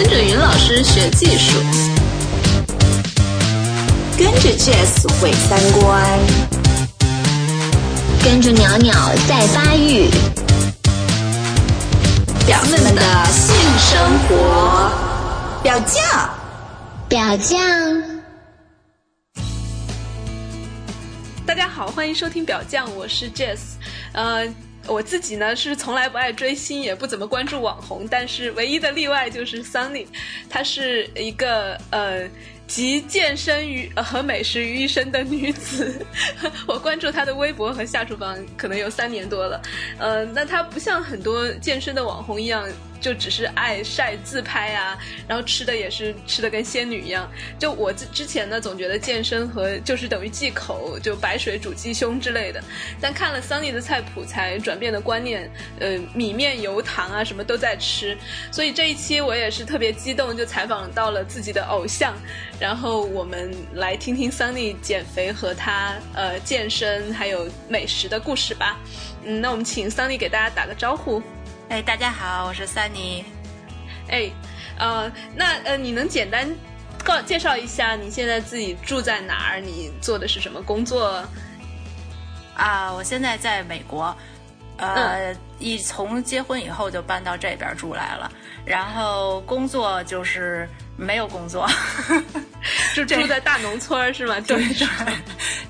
[0.00, 1.58] 跟着云老师学技术，
[4.16, 6.20] 跟着 Jazz 毁三观，
[8.22, 8.94] 跟着鸟鸟
[9.26, 10.08] 在发育，
[12.46, 14.92] 表妹们的性生活，
[15.64, 16.30] 表酱，
[17.08, 17.58] 表酱。
[21.44, 23.58] 大家好，欢迎收听表酱，我是 Jess，
[24.12, 24.46] 呃。
[24.88, 30.06] 我自己呢是从来不爱追星，也不怎么关注网红，但是唯一的例外就是 Sunny，
[30.48, 32.28] 她是一个呃。
[32.68, 36.04] 集健身于和美食于一身的女子，
[36.68, 39.58] 我关注她的微博和下厨房可能有三年多了。
[39.98, 42.68] 呃，那她不像很多健身的网红一样，
[43.00, 47.30] 就只是爱晒自拍啊，然后吃的也是吃的跟仙女一样。
[47.58, 52.62] 就我之之前呢，总觉得健身和就是等于忌口，就白水煮鸡胸之类的。
[53.00, 55.50] 但看了 Sunny 的菜谱，才转变的观念。
[55.80, 58.16] 呃，米面油糖啊，什么都在吃。
[58.50, 62.14] 所以这一期我也是特别激动，就采访到了自己的偶像。
[62.58, 68.78] 然后我们来听听 Sunny 减肥和他呃健身还有美食的故事吧。
[69.24, 71.22] 嗯，那我们请 Sunny 给大家打个招呼。
[71.68, 73.22] 哎，大家好，我是 Sunny。
[74.08, 74.30] 哎，
[74.78, 76.48] 呃，那呃，你能简单
[77.04, 79.60] 告介绍一下你现在自己住在哪儿？
[79.60, 81.22] 你做的是什么工作？
[82.56, 84.16] 啊，我现在在美国，
[84.78, 88.32] 呃，一从结婚以后就搬到这边住来了，
[88.64, 90.68] 然后工作就是。
[91.00, 91.64] 没有工作，
[92.92, 94.34] 就住在大农村是吗？
[94.48, 94.60] 对，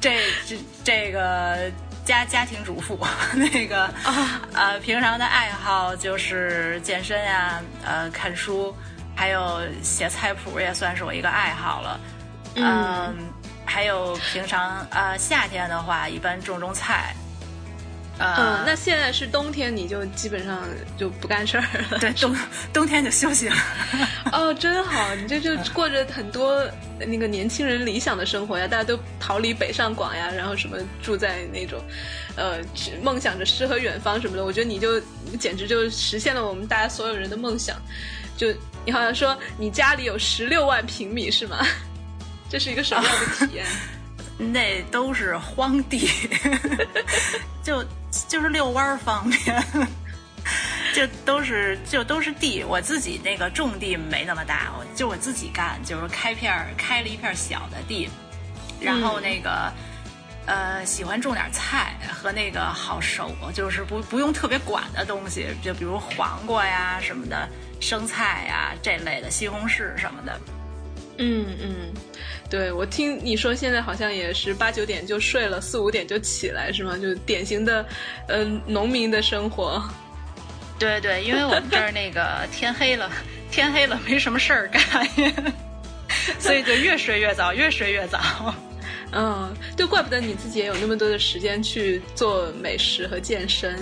[0.01, 1.71] 这这这个
[2.09, 2.99] 家家庭主妇，
[3.37, 8.75] 那个啊呃，平常的爱好就是健身呀，呃，看书，
[9.15, 12.01] 还有写菜谱也算是我一个爱好了。
[12.55, 13.15] 嗯，
[13.67, 17.15] 还有平常呃夏天的话，一般种种菜。
[18.19, 20.61] 嗯，那现在是冬天，你就基本上
[20.97, 21.99] 就不干事儿了。
[22.01, 22.37] 对，冬
[22.73, 23.57] 冬天就休息了。
[24.33, 26.65] 哦，真好，你这就过着很多
[26.99, 28.67] 那个年轻人理想的生活呀！
[28.67, 31.81] 大家都逃离北上广呀，然后什么住在那种，
[32.35, 32.59] 呃，
[33.03, 34.45] 梦想着诗和远方什么的。
[34.45, 35.01] 我觉得你就
[35.39, 37.81] 简直就实现了我们大家所有人的梦想。
[38.37, 38.49] 就
[38.85, 41.65] 你好像说你家里有十六万平米是吗？
[42.51, 43.65] 这是一个什么样的体验？
[44.53, 46.09] 那都是荒地，
[47.63, 47.85] 就
[48.29, 49.63] 就是遛弯儿方便，
[50.95, 52.65] 就都是就都是地。
[52.65, 58.09] 我自己那个种地没那么大，我就我自己干，就是开片儿开了一片小的地，
[58.81, 59.73] 然后那个
[60.47, 67.49] 呃喜欢种点菜和那个好熟，就是不不用特别管的东西，就比如黄瓜呀什么的，
[67.81, 70.41] 生菜呀这类的，西红柿什么的。
[71.19, 71.95] 嗯嗯。
[72.51, 76.97] 对，我听你说现在好像也是八九点就睡了，四五点就起来，是吗？
[76.97, 77.85] 就典型的，
[78.29, 79.83] 嗯，农民的生活。
[80.79, 83.11] 对对，因为我们这儿那个天黑了，
[83.51, 84.83] 天黑了没什么事儿干，
[86.39, 88.55] 所以就越睡越早，越睡越早。
[89.13, 93.75] 嗯，就，怪不得你自己也有那么多的时间去做美食和健身。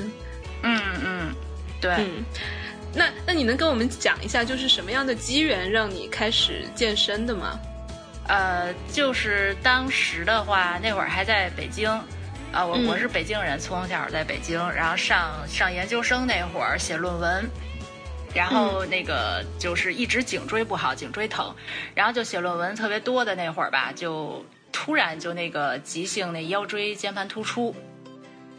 [0.63, 1.35] 嗯嗯，
[1.81, 1.93] 对。
[1.99, 2.25] 嗯，
[2.97, 7.61] 那那你能跟我们讲一下，就是什么样的机缘让你开始健身的吗？
[8.27, 11.89] 呃，就是当时的话，那会儿还在北京，
[12.53, 17.49] 啊，我我是北京人，从小在北京，然后上上研究生那会儿写论文，
[18.35, 21.55] 然后那个就是一直颈椎不好，颈椎疼，
[21.95, 27.77] 然后就写论文特别多的那会儿吧，就突然就那个急性那腰椎间盘突出，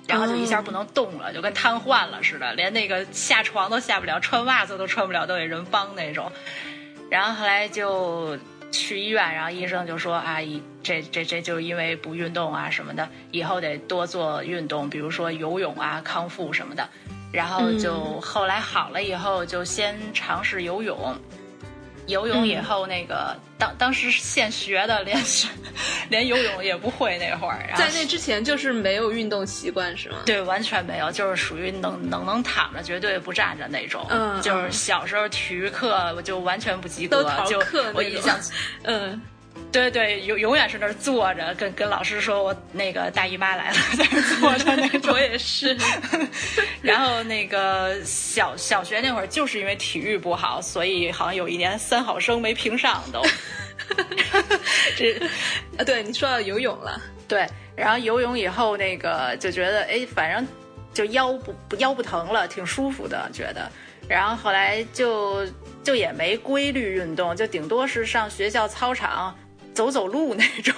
[0.07, 6.31] 然后就一下不能动了，就跟瘫痪了似的，连那个下床都下不了，穿袜子都穿不了，都得人帮那种，
[7.09, 8.37] 然后后来就。
[8.69, 16.85] 去医院，然后医生就说：“阿姨，这这这就因为不运动啊什么的，以后得多做运动，比如说游泳啊、康复什么的。”
[17.31, 21.17] 然后就后来好了以后，就先尝试游泳。
[22.07, 25.17] 游泳以后，那个当当时现学的，连
[26.09, 27.69] 连游泳也不会那会儿。
[27.75, 30.17] 在那之前就是没有运动习惯是吗？
[30.25, 34.05] 对，完全没有，就是属于能能能躺着，绝对不站着那种。
[34.09, 37.61] 嗯，就是小时候体育课我就完全不及格，就
[37.93, 38.37] 我印象，
[38.83, 39.21] 嗯。
[39.71, 45.13] 对对，永永远是那儿坐着，跟跟老师说，我那个大姨妈来了， 在那儿坐着那种。
[45.13, 45.77] 我也是。
[46.81, 53.21] 然后那个小小学那会儿，就是因为体育不好，所以好像有一年三好生没评上都。
[54.97, 55.13] 这
[55.77, 60.47] 啊，对你说到游泳了，对，然后游泳以后那个就觉得，哎，反正
[60.93, 63.69] 就腰不腰不疼了，挺舒服的，觉得。
[64.09, 65.45] 然后后来就
[65.83, 69.35] 就也没规律运动，就顶多是上学校操场。
[69.77, 70.73] 走走路那种，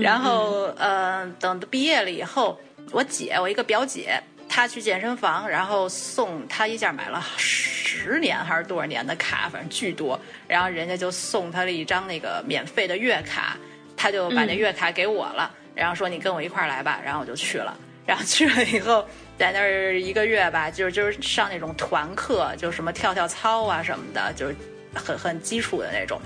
[0.00, 2.56] 然后呃，等毕业了以后，
[2.92, 10.16] 我姐，我一个表姐，她去健身房，然后送她一下买了十年还是多少年的卡，反正巨多。
[10.46, 13.56] 然后人家就送她了一张那个免费的月卡，
[13.96, 17.76] 她就把那月卡给我了，然后说你跟我一块儿来吧，然后我就去了。
[18.06, 19.04] 然后去了以后，
[19.36, 24.54] 在那儿一个月吧，就是就是上那种团课，就什么跳跳操啊什么的，就是
[24.94, 26.20] 很很基础的那种。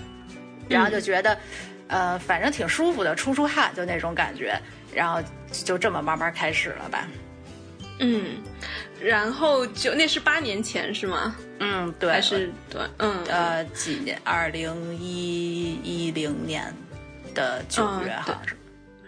[0.68, 1.36] 然后就觉得，
[1.90, 4.58] 呃，反正挺舒服的，出出汗就那种感觉。
[4.94, 7.06] 然后就这么慢慢开始了吧。
[7.98, 8.38] 嗯，
[9.00, 11.36] 然后就那是八年前是吗？
[11.58, 14.18] 嗯，对，还是对，嗯呃，几年？
[14.24, 16.74] 二零一一零年
[17.34, 18.56] 的九月，好像是。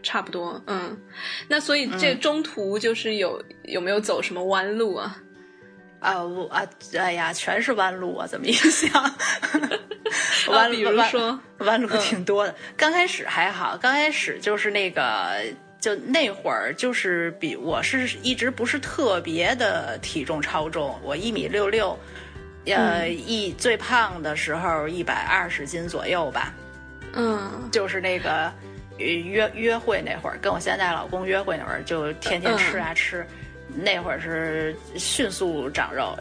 [0.05, 1.00] 差不多，嗯，
[1.46, 5.17] 那所以这中途就是有有没有走什么弯路啊？
[6.03, 6.67] 啊，我啊，
[6.99, 8.27] 哎呀，全是弯路啊！
[8.27, 8.91] 怎么一想，
[10.51, 12.55] 弯比如说弯路挺多的。
[12.77, 15.41] 刚开始还好，刚开始就是那个，
[15.81, 21.97] 就那会儿就是比我是一直不是特别的体重超重，我一米六六，
[22.67, 26.53] 呃，一最胖的时候一百二十斤左右吧，
[27.15, 28.53] 嗯，就是那个。
[28.99, 33.27] 约约会那会儿，跟我现在老公约会那会儿，就天天吃啊吃，
[33.75, 36.17] 那会儿是迅速长肉，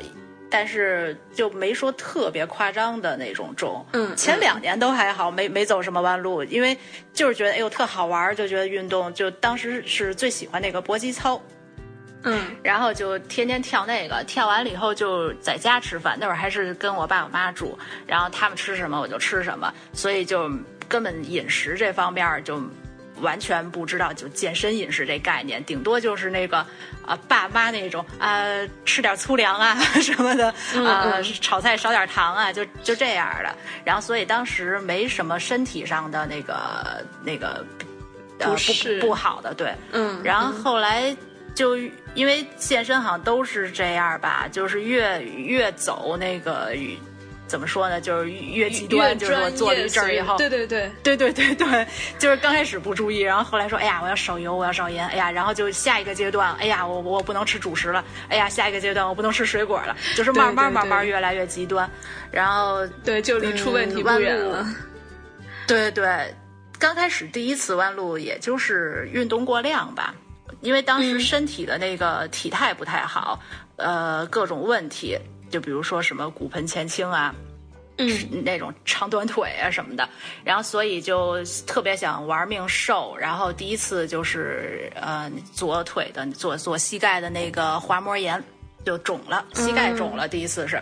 [0.50, 3.86] 但是就没说特别夸张的那种重。
[3.94, 6.77] 嗯，前两年都还好，没没走什么弯路，因为
[7.13, 11.42] 就是觉得哎呦特好玩，就觉得运动，就当时是最喜欢那个搏击操。
[12.24, 20.50] 嗯，然后就天天跳那个，跳完了以后就在家吃饭，那会儿还是跟我爸我妈住，然后他们吃什么我就吃什么，所以就。
[20.92, 22.62] 根本饮食这方面就
[23.21, 26.57] 完全不知道，就健身饮食这概念，顶多就是那个
[27.06, 28.44] 啊爸妈那种啊
[28.85, 30.53] 吃点粗粮啊 什么的
[30.85, 33.56] 啊炒菜少点糖啊，就就这样的。
[33.85, 37.65] 然后所以当时没什么身体上的那个那个
[38.39, 38.56] 呃
[39.00, 40.21] 不不好的对，嗯。
[40.23, 41.15] 然后后来
[41.56, 41.77] 就
[42.13, 46.73] 因为健身好像都是这样吧，就是越越走那个。
[47.51, 48.00] 怎么说呢？
[48.00, 51.88] 就是越极端，就是我做了一阵儿以后，对对对对对对对，
[52.18, 61.89] 就是刚开始不注意，然后后来说，哎呀，我要少油，我要少盐，哎呀，然后就下一个阶段，哎呀，我我不能吃主食了，哎呀，下一个阶段我不能吃水果了，就是慢慢慢慢越来越极端，
[62.31, 64.65] 然后对，就离出问题不远了。
[65.68, 66.33] 对对，
[66.80, 70.15] 刚开始第一次弯路，也就是运动过量吧，
[70.62, 73.38] 因为当时身体的那个体态不太好，
[73.75, 75.19] 呃，各种问题。
[75.51, 77.36] 就比如说什么骨盆前倾啊，
[77.98, 80.09] 嗯，那种长短腿啊什么的，
[80.44, 88.42] 然后所以就特别想玩命瘦，然后第一次就是呃左腿的左左膝盖的那个滑膜炎
[88.86, 90.81] 就肿了，膝盖肿了，第一次是，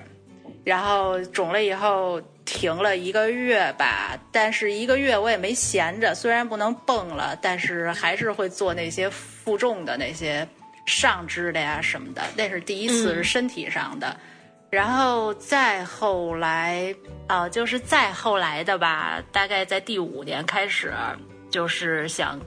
[0.63, 10.47] 然后肿了以后停了一个月吧，但是一个月我也没闲着，虽然不能蹦了，但是还是会做那些负重的那些
[10.85, 14.15] 上肢的呀什么的，那是第一次是身体上的。
[14.69, 16.95] 然后再后来，
[17.27, 20.93] 啊，就是再后来的吧，大概在第五年开始，
[21.49, 22.39] 就是想，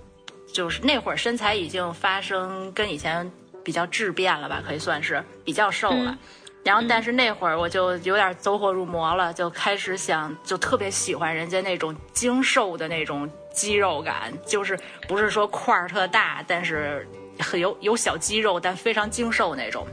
[0.52, 3.28] 就是那会儿身材已经发生跟以前
[3.64, 6.16] 比较质变了吧，可以算是比较瘦了。
[6.64, 14.78] 然后，但是那会儿我就有点走火入魔了，就开始想，就特别喜欢人家那种精瘦的那种肌肉感，就是
[15.08, 17.04] 不是说块儿特大，但是
[17.40, 19.84] 很有有小肌肉，但非常精瘦那种。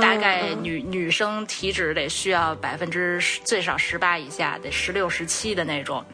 [0.00, 6.04] 大概女女生体脂得需要百分之最少十八以下，得十六十七的那种。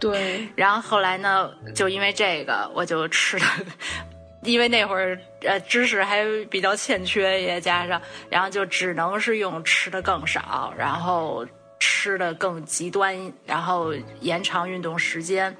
[0.00, 0.46] 对。
[0.56, 3.46] 然后后来呢，就因为这个，我就吃的，
[4.42, 11.46] 因为那会儿呃知识还比较欠缺，也加上，然后就只能是用吃的更少，然后
[11.78, 15.56] 吃的更极端，然后延长运动时间，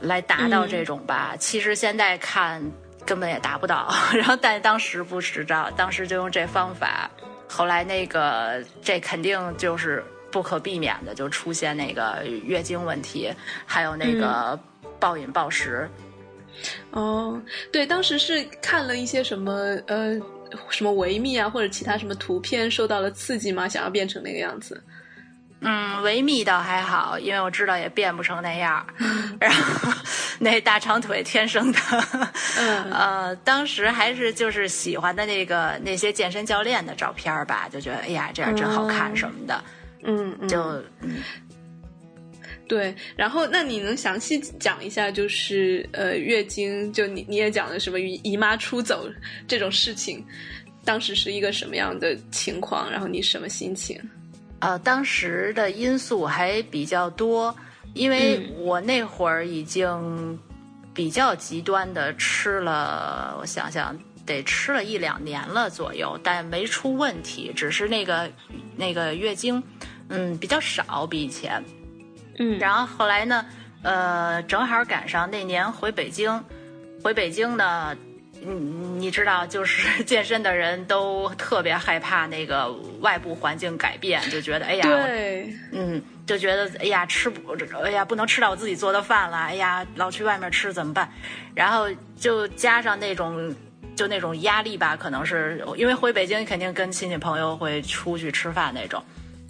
[0.00, 1.34] 来达到这种吧。
[1.38, 2.62] 其实现在看。
[3.04, 7.10] 根本也达不到， 然后但当时不知道，当时就用这方法，
[7.48, 13.32] 后来那个这肯定就是不可避免的，就出现那个月经问题，
[13.66, 14.58] 还有那个
[14.98, 15.88] 暴饮暴食。
[16.90, 17.40] 哦，
[17.72, 19.52] 对，当时是看了一些什么
[19.86, 20.20] 呃
[20.68, 23.68] 什么维密啊，或者其他什么图片，受到了刺激吗？
[23.68, 24.80] 想要变成那个样子。
[25.64, 28.84] 嗯，维密倒还好，因为我知道也变不成那样。
[29.40, 29.92] 然后
[30.40, 31.78] 那大长腿天生的，
[32.58, 39.64] 嗯 呃，当时还是就是喜欢的那个那些健身教练的照片吧，就觉得哎呀这样真好看什么的。
[40.02, 41.22] 嗯，就嗯，
[42.66, 42.92] 对。
[43.14, 49.08] 然后那你能详细讲一下，就是呃月经，就你你也讲了什么姨妈出走
[49.46, 50.26] 这种事情，
[50.84, 52.90] 当时是一个什么样的情况？
[52.90, 53.96] 然后你什么心情？
[54.62, 57.52] 呃，当时的因素还比较多，
[57.94, 60.38] 因为我那会儿已经
[60.94, 68.30] 比较极端的吃了，我想想，得吃了一两年了左右，但没出问题，只是那个
[68.76, 69.60] 那个月经，
[70.08, 71.60] 嗯，比较少，比以前。
[72.38, 73.44] 嗯，然后后来呢，
[73.82, 76.40] 呃，正好赶上那年回北京，
[77.02, 77.96] 回北京呢，
[78.44, 78.52] 你
[78.98, 82.70] 你知道，就是健身的人都特别害怕那个
[83.00, 91.08] 外部环境改变，就觉得哎呀，对，嗯，就觉得哎呀吃不，哎呀不能吃到我自己做的饭了，哎呀老去外面吃怎么办？
[91.54, 93.54] 然后就加上那种
[93.94, 99.02] 就那种压力吧，可能是因为回北京肯定跟亲戚朋友会出去吃饭那种，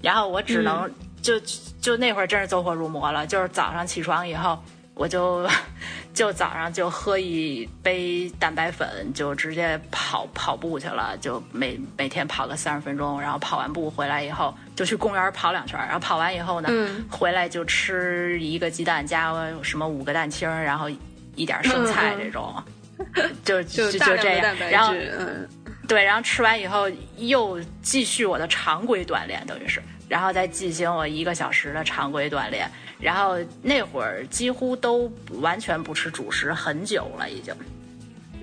[0.02, 1.40] 然后我只能、就
[1.80, 4.62] 就那会儿真是走火入魔了，就是早上起床以后。
[4.94, 5.48] 我就
[6.14, 17.04] 就早上就喝一杯蛋白粉，就直接跑跑步去了，就每每天跑个三十分钟，然后跑完步回来以后就去公园跑两圈，然后跑完以后呢，嗯。
[17.10, 20.88] 回来就吃一个鸡蛋加什么五个蛋清，然后
[21.34, 22.54] 一点生菜这种，
[23.44, 25.48] 就就就这样，然后，嗯。
[25.88, 29.82] 对，然后吃完以后又继续我的常规锻炼，等于是，
[30.12, 32.70] 然后再进行我一个小时的常规锻炼。
[33.00, 37.54] 然后那会儿几乎都完全不吃主食，很久了已经。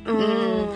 [0.06, 0.68] 嗯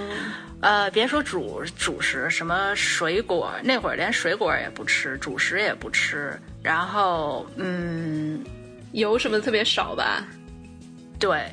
[0.62, 6.40] 呃，别说主主食，什么水果，那会儿连水果也不吃，主食也不吃。
[6.62, 8.44] 然后，嗯，
[8.92, 10.24] 油什么的特别少吧？
[11.20, 11.52] 对，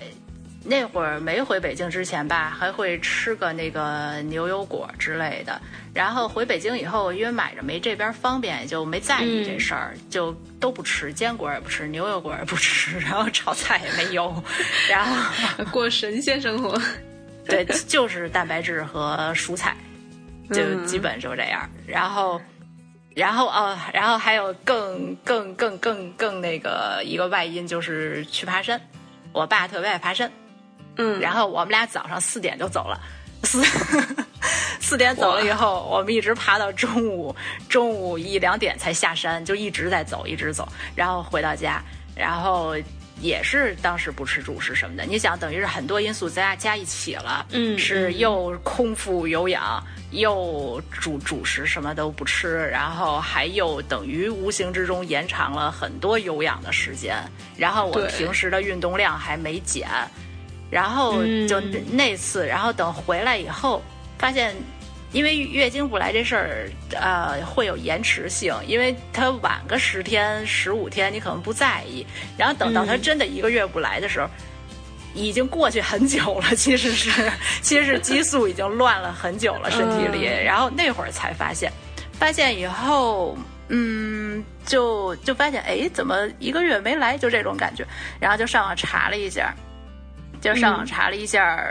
[0.63, 5.61] 那会儿没回北京之前吧，还会吃个那个牛油果之类的。
[5.95, 14.45] 然后回北京以后，因为买着没这边方便，也就没在意这事儿，就都不吃，坚果也不吃，牛油果也不吃，然后炒菜也没油，
[14.91, 16.79] 然后过神仙生活。
[17.47, 19.75] 对，就是蛋白质和蔬菜，
[20.53, 21.69] 就嗯基本就这样。
[21.87, 22.41] 然后，
[23.17, 28.79] 然后哦，然后还有更更更更更那个一个外因就是去爬山，
[29.33, 30.31] 我爸特别爱爬山。
[30.97, 33.01] 嗯，然后我们俩早上四点就走了，
[33.45, 33.63] 四
[34.81, 37.35] 四点走了以后，我们一直爬到中午，
[37.69, 41.83] 中午一两点才下山，就一直在走，一直走，然后回到家，
[42.15, 42.75] 然后
[43.21, 45.05] 也是当时不吃主食什么的。
[45.05, 57.17] 你想，等于是很多因素加加一起了，嗯是嗯又空腹有氧，又主主食什么都不吃，然后还又等于无形之中延长了很多有氧的时间，
[57.57, 59.87] 然后我平时的运动量还没减。
[60.71, 61.15] 然后
[61.49, 63.83] 就嗯那次，然后等回来以后，
[64.19, 64.55] 发现
[65.13, 72.07] 因为月经不来这事儿，呃，会有延迟性，因为它晚个十天、十五天，你可能不在意，
[72.39, 74.29] 然后等到它嗯真的一个月不来的时候，
[75.15, 76.55] 已经过去很久了。
[76.57, 77.11] 其实是，
[77.61, 81.73] 其实是激素已经乱了很久了身体里，嗯然后那会儿才发现，
[82.13, 83.37] 发现以后。
[83.73, 87.87] 嗯，就就发现，哎，怎么一个月没来，就这种感觉，
[88.19, 89.55] 然后就上网查了一下，
[90.41, 91.63] 就上网查了一下，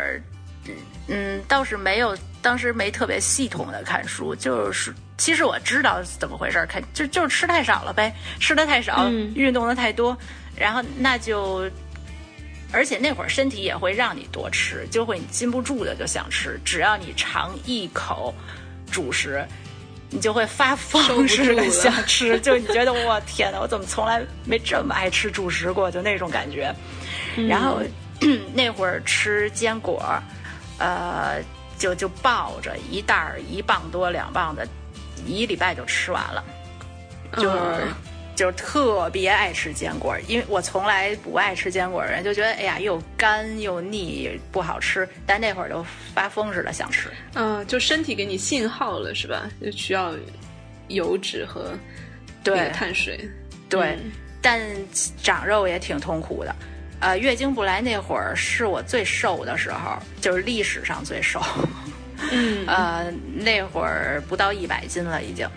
[1.08, 10.18] 嗯，倒是没有，当时没特别系统的看书，就是其实我知道怎么回事，看就就是吃太少了呗，吃的太少，嗯运动的太多，
[10.56, 11.70] 然后那就。
[12.72, 18.32] 而且那会儿身体也会让你多吃，就会你禁不住的就想吃，只要你尝一口
[18.92, 19.44] 主食，
[20.12, 25.90] 你就会发疯似的想 吃，就你觉得我天哪，我怎么从来没这么爱吃主食过？
[25.90, 26.72] 就那种感觉。
[27.48, 27.82] 然后、
[28.54, 30.02] 那会儿吃坚果，
[30.78, 31.42] 呃，
[31.78, 34.68] 就就抱着一袋儿一磅多两磅的，
[35.26, 36.44] 一礼拜就吃完了，
[37.38, 37.58] 就是。
[37.58, 37.94] 嗯
[38.36, 45.86] 就是特别爱吃坚果，因为我从来不爱吃坚果的人，就觉得哎呀又干又腻不好吃，但那会儿就
[46.16, 47.10] 发疯似的想吃。
[47.34, 49.50] 嗯，就身体给你信号了是吧？
[49.62, 50.14] 就需要
[50.88, 51.74] 油脂和
[52.42, 53.30] 对碳水。
[53.68, 54.10] 对，嗯
[54.42, 54.62] 但
[55.22, 56.56] 长肉也挺痛苦的。
[57.00, 61.42] 呃，月经不来那会儿是我最瘦的时候，就是历史上最瘦。
[62.32, 65.48] 嗯呃，那会儿不到一百斤了已经。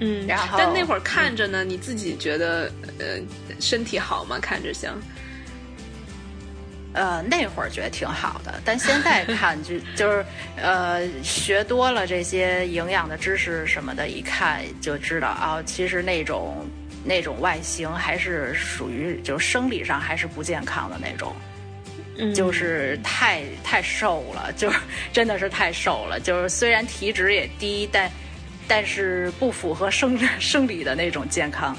[0.00, 3.18] 嗯，然后但那会儿看着呢，你自己觉得呃
[3.60, 4.38] 身体好吗？
[4.40, 4.96] 看着像。
[6.92, 10.24] 呃，那会儿觉得挺好的，但现在 看就就是
[10.56, 16.66] 呃，学多了这些营养的知识什么的，一看就知道啊、其实那种
[17.04, 21.34] 那种外形还是属于就是生理上还是不健康的那种。
[22.22, 24.78] 嗯就是太太瘦了， 就是
[25.12, 26.20] 真的是太瘦了。
[26.20, 28.10] 就是虽然体脂也低，但
[28.68, 31.74] 但是不符合生 生理的那种健康。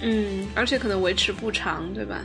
[0.00, 2.20] 嗯，而且可能维持不长，对吧？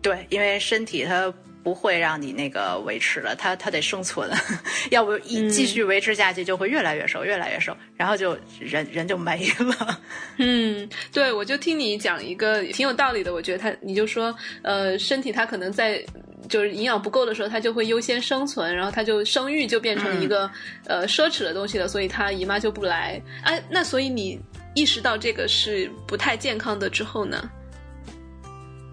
[0.00, 4.30] 对，因为身体它不会让你那个维持了，它它得生存，
[4.90, 10.00] 要不一继续维持下去就会越来越瘦，越来越瘦，然后就人人就没了。
[10.38, 16.02] 嗯，对，我就听你讲一个挺有道理的，我觉得他，你就说，呃，身体它可能在
[16.48, 20.50] 就是营养不够的时候，它就会优先生存，然后它就生育就变成一个、
[20.86, 23.20] 呃奢侈的东西了，所以它姨妈就不来。
[23.42, 24.40] 哎， 那所以你
[24.74, 27.50] 意识到这个是不太健康的之后呢？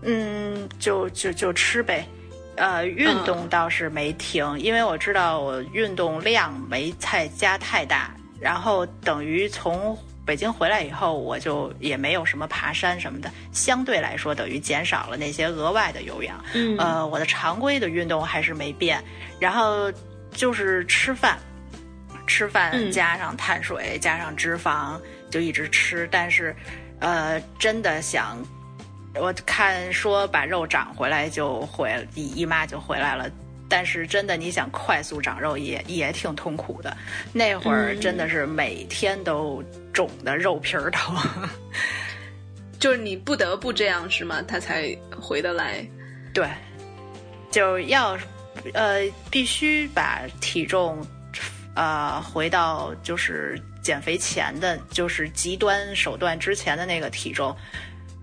[0.01, 2.05] 嗯，就就就吃呗。
[2.57, 16.43] 呃，运动倒是没停，因为我知道我运动量没太加太大，然后等于从北京回来以后，我就也没有什么爬山什么的，相对来说等于减少了那些额外的有氧。
[16.53, 19.03] 嗯呃，我的常规的运动还是没变，
[19.39, 19.91] 然后
[20.31, 21.37] 就是吃饭，
[22.25, 26.55] 吃饭嗯加上碳水、加上脂肪，就一直吃，但是
[26.99, 28.37] 呃，真的想。
[29.19, 33.29] 我看说把肉长回来就回姨姨妈就回来了，
[33.69, 36.95] 但是真的你想快速长肉也也挺痛苦的。
[37.33, 41.13] 那会儿嗯真的是每天都肿的肉皮儿头。
[42.77, 44.41] 就是你不得不这样是吗？
[44.47, 45.85] 他才回得来。
[46.33, 46.47] 对，
[47.49, 48.17] 就要
[48.73, 51.05] 呃必须把体重
[51.73, 57.55] 呃回到就是减肥前的，就是极端手段之前的那个体重，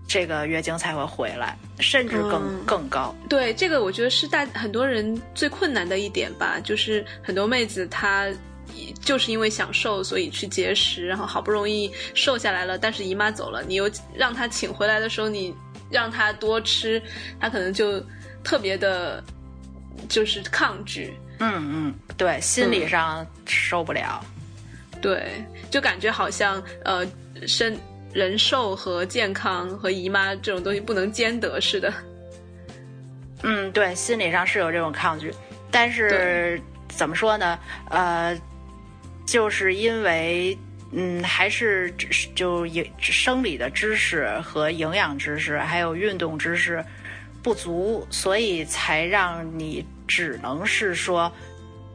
[0.07, 3.15] 这个月经才会回来，甚至更、嗯更高。
[3.29, 8.27] 对，这个我觉得是大很多人最困难的一点吧，就是很多妹子她
[9.01, 15.53] 就是因为想瘦，所以去节食，然后好不容易瘦下来了，但是姨妈走了，你又让她请回来的时候，你
[15.89, 17.01] 让她多吃，
[17.39, 18.03] 她可能就
[18.43, 19.23] 特别的，
[20.09, 21.13] 就是抗拒。
[21.39, 24.23] 嗯嗯，对，心理上受不了。
[25.01, 27.05] 对，就感觉好像呃，
[27.45, 27.77] 身
[28.13, 31.93] 人寿和健康和姨妈这种东西不能兼得似的。
[33.41, 35.33] 嗯，对，心理上是有这种抗拒，
[35.69, 37.59] 但是怎么说呢？
[37.89, 38.39] 呃，
[39.25, 40.57] 就是因为
[40.91, 41.91] 嗯，还是
[42.35, 46.85] 就营生理的知识和营养知识，还有运动知识
[47.41, 51.29] 不足，所以才让你只能是说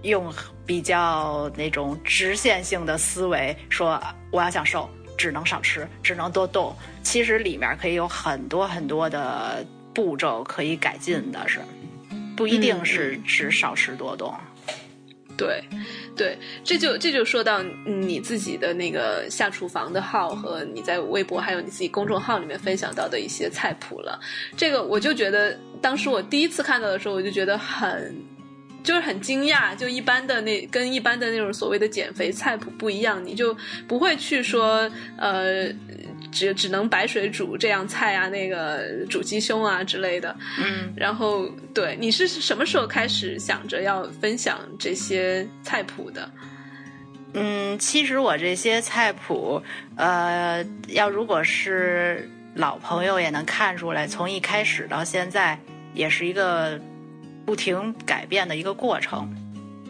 [0.02, 0.30] 用
[0.66, 6.75] 比较那种直线性的思维说我要想瘦，只能少吃，只能多动。
[7.02, 11.60] 其实里面可以有很多很多的步骤可以改进的是，
[12.36, 14.32] 不一定是只少吃多动。
[15.36, 15.62] 对，
[16.16, 24.19] 对，这就这就说到你自己的那个下厨房的号和你在微博还有你自己公众号里面分享到的一些菜谱了。
[24.56, 28.14] 这个我就觉得，当时我第一次看到的时候，我就觉得很。
[28.82, 35.69] 就是很惊讶，就一般的那跟一般的那种所谓的减肥菜谱不一样，你就不会去说呃，
[36.32, 40.34] 只只能白水煮这样菜啊，那个煮鸡胸啊之类的。
[40.58, 46.30] 嗯，然后对，你是什么时候开始想着要分享这些菜谱的？
[47.34, 49.62] 嗯，其实我这些菜谱，
[49.97, 55.60] 呃，要如果是老朋友也能看出来，从一开始到现在，
[55.93, 56.80] 也是一个
[57.49, 59.26] 不停改变的一个过程。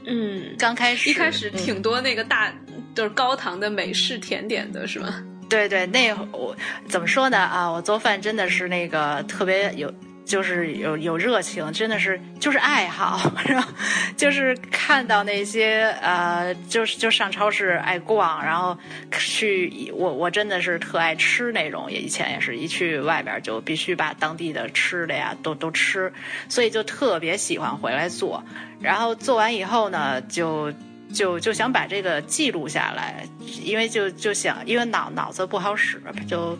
[0.06, 2.54] 嗯，刚开始一开始嗯挺多那个大、
[2.94, 5.12] 就是高糖的美式甜点的是吗？
[5.50, 7.68] 对对，那会我怎么说呢啊？
[7.68, 9.92] 我做饭真的是那个特别有，
[10.28, 13.72] 就是有有热情，真的是就是爱好， 然后
[14.14, 18.76] 就是看到那些呃，就是就上超市爱逛，然后
[19.10, 26.12] 去我我真的是特爱吃那种，也以前也是一去外边就必须把当地的吃的呀都都吃，
[26.50, 28.44] 所以就特别喜欢回来做，
[28.80, 30.72] 然后做完以后呢就。
[31.10, 33.26] 就就想把这个记录下来，
[33.64, 36.54] 因为就就想，因为脑脑子不好使，就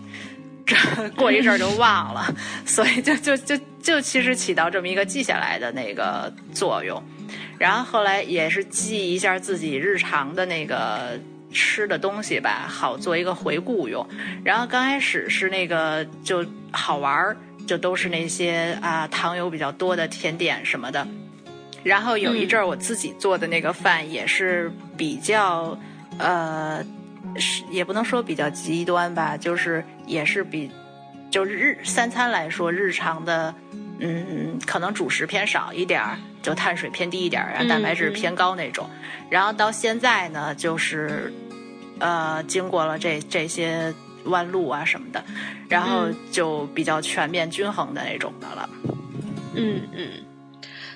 [0.69, 0.77] 这
[1.17, 2.33] 过一阵儿就忘了，
[2.67, 7.03] 所以就就就就其实起到这么一个记下来的那个作用。
[7.59, 11.19] 然后后来也是记一下自己日常的那个
[11.51, 14.07] 吃的东西吧，好做一个回顾用。
[14.45, 21.09] 然后刚开始是那个就好玩儿，就都是那些啊糖油比较多的甜点什么的。
[21.83, 25.79] 然后有一阵儿我自己做的那个饭也是比较，
[26.19, 26.85] 呃，
[27.39, 30.71] 是也不能说比较极端吧，就是也是比，
[31.31, 33.55] 就日三餐来说，日常的，
[33.99, 38.89] 嗯，可能主食偏少一点儿，就碳水偏低一点儿，然后蛋白质偏高那种。
[39.31, 41.33] 然后到现在呢，就是，
[41.99, 43.93] 呃，经过了这这些
[44.25, 45.25] 弯路啊什么的，
[45.69, 48.69] 然后就比较全面均衡的那种的了。
[49.55, 50.11] 嗯嗯，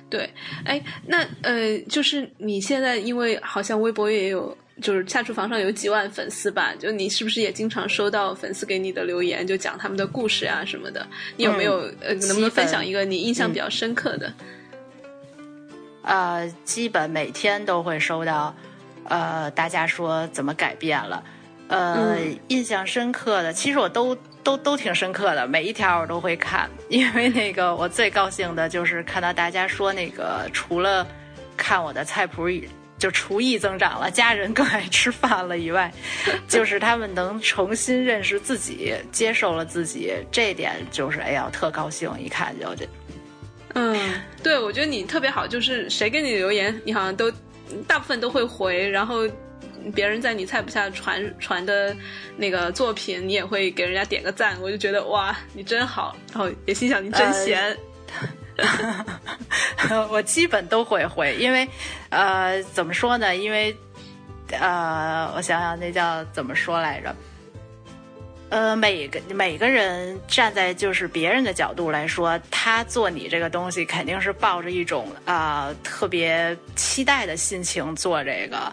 [0.08, 0.32] 对，
[0.64, 6.72] 哎，那呃，就是你现在因为好像微博也有，就是下厨房上有几万粉丝吧？
[6.78, 11.06] 就你是不是也经常收到粉丝给你的留言，就讲他们的故事啊什么的？
[11.36, 14.32] 你有没有、呃，能不能分享一个你印象比较深刻的？
[16.02, 18.54] 呃，基本每天都会收到，
[19.04, 21.22] 呃，大家说怎么改变了，
[21.68, 31.06] 呃，印象深刻的，其实我都都都挺深刻的，每一条我都会看， 因为那个我最高兴的就是看到大家说那个除了
[31.56, 32.48] 看我的菜谱
[33.02, 35.92] 就厨艺增长了，家人更爱吃饭了以外，
[36.46, 42.86] 就是他们能重新认识自己，接受了自己，这一点就是哎呀特高兴，一看就这。
[43.74, 47.28] 嗯，对，我觉得你特别好，就是谁给你留言，你好像都
[47.88, 49.28] 大部分都会回，然后。
[49.96, 51.92] 别人在你菜谱下传传的
[52.36, 57.76] 那个作品，你也会给人家点个赞，我就觉得哇，你真好，然后也心想你真闲。
[60.10, 61.68] 我基本都会回，因为
[62.10, 63.34] 呃，怎么说呢？
[63.34, 63.76] 因为
[64.50, 67.14] 呃，我想想，那叫怎么说来着？
[68.50, 78.70] 呃，每个每个人站在就是别人的角度来说，他做你这个东西，肯定是抱着一种啊特别期待的心情做这个。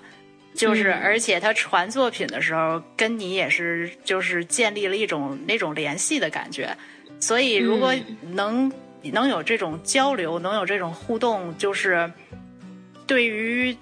[0.53, 6.75] 就是，而且他传作品的时候，跟你也是就是建立了一种那种联系的感觉。
[7.21, 7.95] 所以，如果
[8.31, 8.69] 能
[9.03, 12.11] 能有这种交流，能有这种互动，就是
[13.07, 13.75] 对于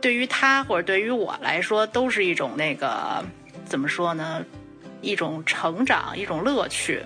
[0.00, 3.24] 对于他或者对于我来说，都是一种那个
[3.66, 4.44] 怎么说呢？
[5.02, 7.02] 一种成长，一种乐趣。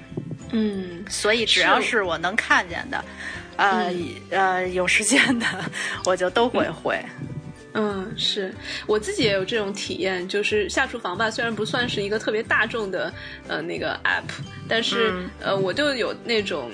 [0.50, 3.04] 嗯，所以只要是我能看见的，
[3.56, 3.92] 呃
[4.30, 5.46] 呃，有时间的，
[6.04, 6.98] 我就都会回。
[7.72, 8.54] 嗯，是
[8.86, 13.12] 我自己也有这种体验，就是下厨房吧，虽然不算是一个特别大众的
[13.48, 14.22] 呃那个 app，
[14.68, 16.70] 但是呃我就有那种，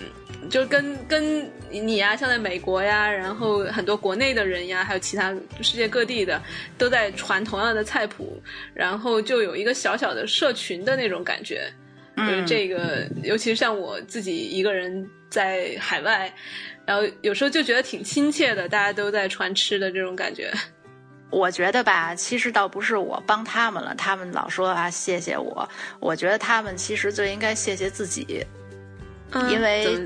[0.48, 6.40] 就跟跟你呀，像在美国呀，然后很多国内的人呀，还有其他世界各地的
[6.79, 8.40] 都在传同样的菜谱，
[8.74, 11.70] 然后就有一个小小的社群的那种感觉，
[12.16, 16.33] 就是这个，尤其是像我自己一个人在海外，
[16.87, 20.53] 然后有时候就觉得挺亲切的，大家都在传吃的这种感觉。
[21.31, 25.68] 我觉得吧，其实倒不是我帮他们了，他们老说啊谢谢我。
[26.00, 28.44] 我觉得他们其实最应该谢谢自己，
[29.48, 29.96] 因为，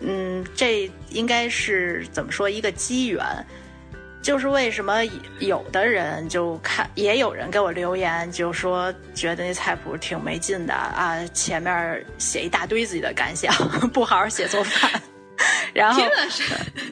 [0.00, 3.24] 嗯，这应该是怎么说一个机缘？
[4.22, 5.02] 就是为什么
[5.38, 13.50] 有的人就看，也有人给我留言，就说觉得那菜谱挺没劲的啊，前面写一大堆自己的感想，
[13.94, 14.90] 不好好写做饭。
[15.72, 16.02] 然后，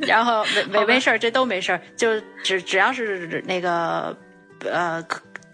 [0.00, 4.16] 然后没没没事儿，这都没事儿，就只只要是那个
[4.64, 5.02] 呃，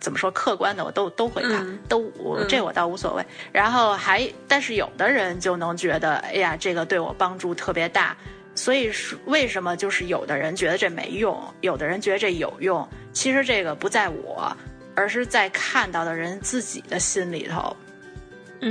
[0.05, 3.25] 怎么说客观的，我都都会看，都我这我倒无所谓。
[3.51, 8.15] 然后还，但是有的人就能觉得，哎呀，这个对我帮助特别大。
[8.55, 9.75] 所以是为什么？
[9.75, 12.87] 就是有的人觉得这没用，有的人觉得这有用。
[13.15, 14.55] 其实这个不在我，
[14.95, 17.75] 而是在看到的人自己的心里头。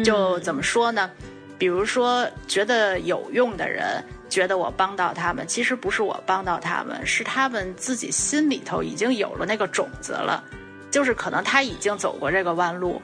[0.06, 1.10] 就怎么说呢？
[1.58, 10.43] 比如说，觉得有用的人，觉得我帮到他们，其实不是我帮到他们，是他们自己心里头已经有了那个种子了，
[10.93, 13.01] 就是可能他已经走过这个弯路，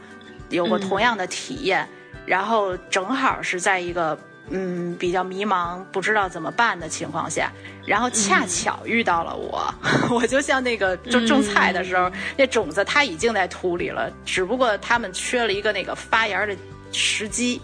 [0.49, 1.89] 有过同样的体验，
[2.23, 4.15] 然后正好是在一个
[4.51, 7.51] 嗯比较迷茫、不知道怎么办的情况下，
[7.87, 9.73] 然后恰巧遇到了我，
[10.13, 16.55] 我就像那个种种菜的时候，那种子它已经在土里了，只不过他们缺了一个那个发芽的
[16.91, 17.59] 时机。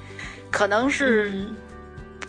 [0.50, 1.46] 可能是，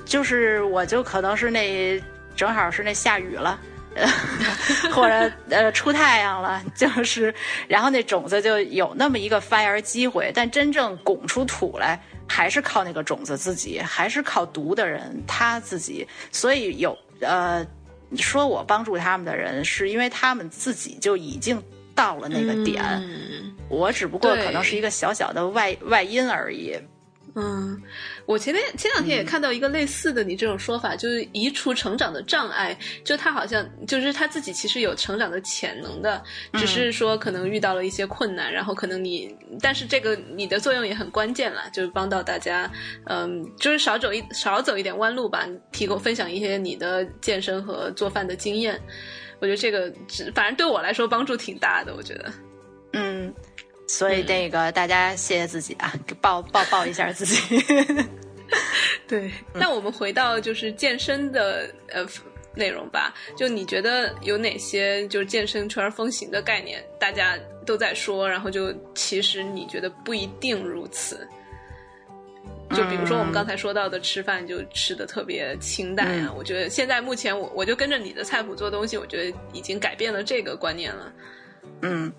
[0.04, 1.98] 就是我就可能是那
[2.34, 3.58] 正好是那下雨了，
[4.92, 7.34] 或者呃出太阳了， 就是
[7.68, 16.06] 然后那种子就有那么一个发芽机会，但真正拱出土来还是靠那个种子自己，还是靠读的人他自己。
[16.30, 17.66] 所以有呃
[18.16, 21.62] 说我帮助他们的人，是因为他们自己就已经
[21.94, 22.82] 到了那个点，
[23.68, 26.78] 我只不过可能是一个小小的外外因而已。
[27.38, 27.78] 嗯，
[28.24, 32.74] 我前天前两天也看到一个类似的你这种说法，就是移除成长的障碍。
[33.04, 42.70] 就他好像就是他自己其实有成长的潜能的，只是说可能遇到了一些困难，然后可能你，但是这个你的作用也很关键了，就是帮到大家，
[43.04, 48.80] 嗯，就是少走一少走一点弯路吧，提供分享一些你的健身和做饭的经验。
[49.40, 49.92] 我觉得这个
[50.34, 52.32] 反正对我来说帮助挺大的，我觉得，
[52.94, 53.34] 嗯。
[53.96, 57.40] 所以那个大家谢谢自己啊，抱抱抱一下自己。
[59.08, 62.04] 对，那我们回到就是健身的呃
[62.54, 63.14] 内容吧。
[63.38, 71.26] 就你觉得有哪些就是健身圈风行的概念，大家都在说，然后就其实你觉得不一定如此。
[72.74, 81.12] 就比如说我们刚才说到的吃饭就吃的特别清淡啊，我觉得现在目前我我就跟着你的菜谱做东西，我觉得已经改变了这个观念了。
[81.80, 82.12] 嗯。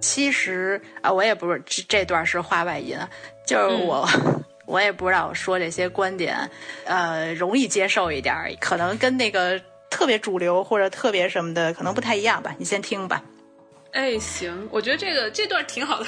[0.00, 2.98] 其实啊，我也不是这这段是话外音，
[3.46, 4.08] 就是我
[4.66, 6.36] 我也不知道我说这些观点，
[6.84, 12.54] 呃，容易接受一点，可能跟那个特别主流或者特别什么的可能不太一样吧。
[12.58, 13.22] 你先听吧。
[13.92, 16.06] 哎，行，我觉得这个这段挺好的。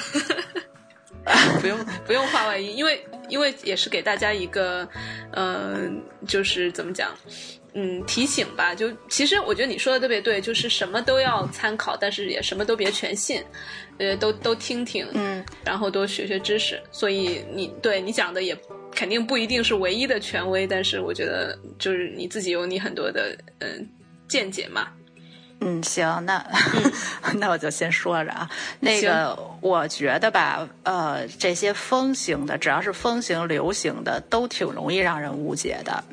[1.61, 4.85] 不用不用画外音，因为因为也是给大家一个，
[5.31, 5.89] 呃，
[6.27, 7.09] 就是怎么讲，
[7.73, 8.75] 嗯，提醒吧。
[8.75, 13.43] 就其实我觉得你说的特别对，就是什么都要参考，但是也什么都别全信，
[13.97, 16.81] 呃，都都听听，嗯，然后多学学知识。
[16.91, 18.57] 所以你对你讲的也
[18.91, 23.89] 肯定不一定是唯一的权威，但是我觉得就是你自己有你很多的嗯
[24.27, 24.87] 见解嘛。
[25.65, 26.45] 嗯，行，那、
[27.39, 28.49] 那我就先说着啊。
[28.81, 36.03] 那个，我觉得吧，呃，这些风行的，只要是风行、流行的，都挺容易让人误解的。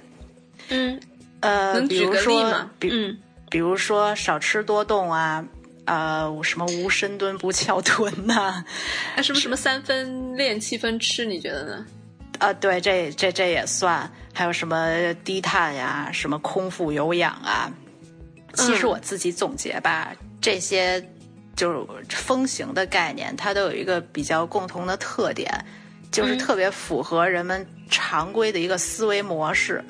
[0.69, 1.01] 嗯，
[1.41, 3.19] 呃，比如说吗？，比、嗯
[3.51, 5.45] 比如说少吃多动啊，
[5.85, 8.65] 呃，什么无深蹲不翘臀呐、
[9.17, 11.87] 那什么什么三分练七分吃，你觉得呢？
[12.39, 17.69] 啊，对，这这这也算，还有什么低碳呀，什么空腹有氧啊。
[18.55, 21.05] 其实嗯我自己总结吧，这些
[21.57, 25.53] 就是风行的概念，它都有一个比较共同的特点，
[26.13, 29.85] 就是嗯特别符合人们常规的一个思维模式，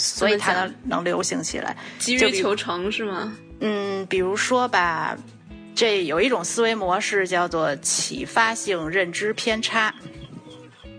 [0.00, 1.76] 所以它能能流行起来。
[1.98, 3.36] 急于求成是吗？
[3.60, 5.16] 嗯，比如说吧，
[5.74, 9.94] 这有一种思维模式叫做启发性认知偏差。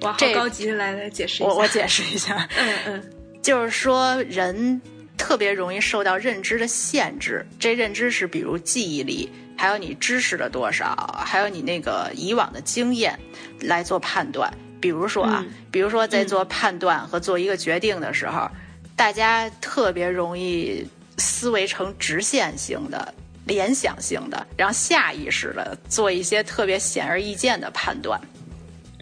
[0.01, 0.69] 哇，好这高级！
[0.71, 1.51] 来来解释一下。
[1.51, 3.03] 我我解释一下， 嗯嗯
[3.41, 4.79] 就是说人
[5.17, 7.45] 特别容易受到认知的限制。
[7.59, 13.19] 这认知是比如记忆力，还有你知识的多少，还有你那个以往的经验
[13.59, 14.51] 来做判断。
[14.79, 18.49] 比如说啊，嗯比如说在做判断和做一个决定的时候，
[18.95, 23.13] 大家特别容易思维成直线性的。
[23.43, 28.21] 联想性的，然后下意识的做一些特别显而易见的判断，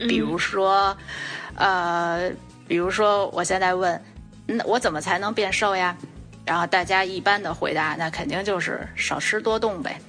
[0.07, 0.97] 比如说，
[1.55, 2.31] 呃，
[2.65, 4.01] 比如说我现在问，
[4.47, 5.95] 那我怎么才能变瘦呀？
[6.45, 9.99] 然后大家一般的回答，那肯定就是少吃多动呗。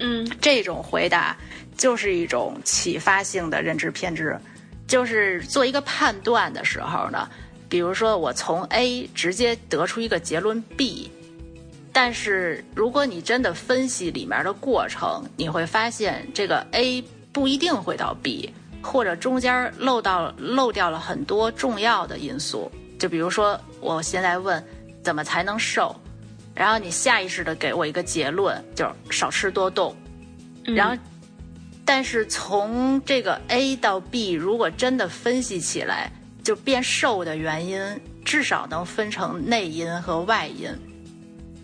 [0.00, 1.34] 嗯这种回答
[1.78, 4.36] 就是一种启发性的认知偏执，
[4.88, 7.30] 就是做一个判断的时候呢，
[7.72, 11.10] 比如说我从 A 直接得出一个结论 B，
[11.90, 22.70] 但是如果你真的分析里面的过程，你会发现这个 A 不一定会到 B，或者中间漏到漏掉了很多重要的因素。
[22.98, 24.62] 就比如说，我现在问
[25.02, 25.96] 怎么才能瘦，
[26.54, 29.96] 然后你下意识的给我一个结论，就是少吃多动。
[30.66, 31.02] 嗯然后，
[31.86, 37.80] 但是从这个 A 到 B，如果真的分析起来，就变瘦的原因，
[38.24, 40.70] 至少能分成内因和外因。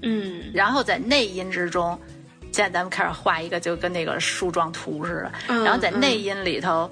[0.03, 1.99] 嗯然后在内因之中，
[2.53, 5.33] 现在咱们开始画一个就跟那个树状图似的。
[5.49, 6.89] 嗯然后在内因里头，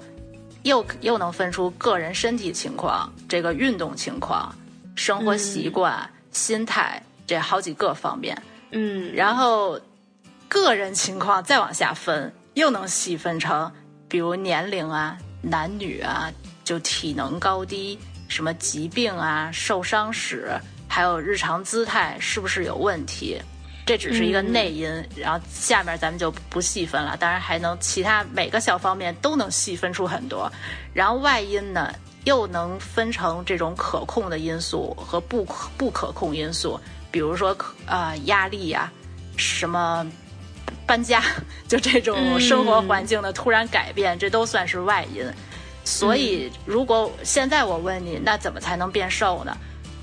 [0.63, 4.53] 又又能分出个人身体情况、这个运动情况、
[4.95, 8.37] 生活习惯、心态这好几个方面。
[8.71, 9.79] 嗯，然后
[10.49, 13.71] 个人情况再往下分，又能细分成，
[14.09, 16.29] 比如年龄啊、男女啊，
[16.67, 20.51] 就体能高低、什么疾病啊、受伤史，
[20.85, 23.41] 还有日常姿态是不是有问题。
[23.85, 27.15] 这只是一个内因，然后下面咱们就不细分了。
[27.15, 30.51] 当然还能其他每个小方面都能细分出很多。
[30.93, 31.93] 然后外因呢，
[32.25, 36.77] 又能分成这种可控的因素和不可不可控因素，
[37.09, 37.51] 比如说
[37.85, 38.91] 啊、呃压力呀、
[39.37, 40.05] 什么
[40.85, 41.23] 搬家，
[41.65, 45.25] 就这种生活环境的突然改变，这都算是外因。
[45.87, 49.57] 所以，如果现在我问你，那怎么才能变瘦呢？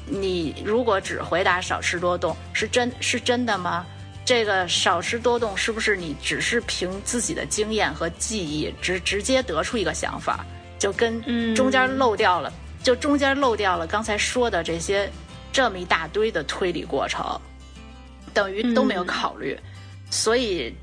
[0.07, 3.85] 你如果只回答少吃多动，是真是真的吗？
[4.25, 10.43] 这个少吃多动是不是你只是凭自己的经验和记忆直直接得出一个想法，
[10.79, 11.23] 就跟
[11.55, 12.51] 中间漏掉了，
[12.83, 15.11] 就中间漏掉了刚才说的这些
[15.53, 17.39] 这么一大堆的推理过程，
[18.33, 19.55] 等于都没有考虑，
[20.11, 20.75] 所以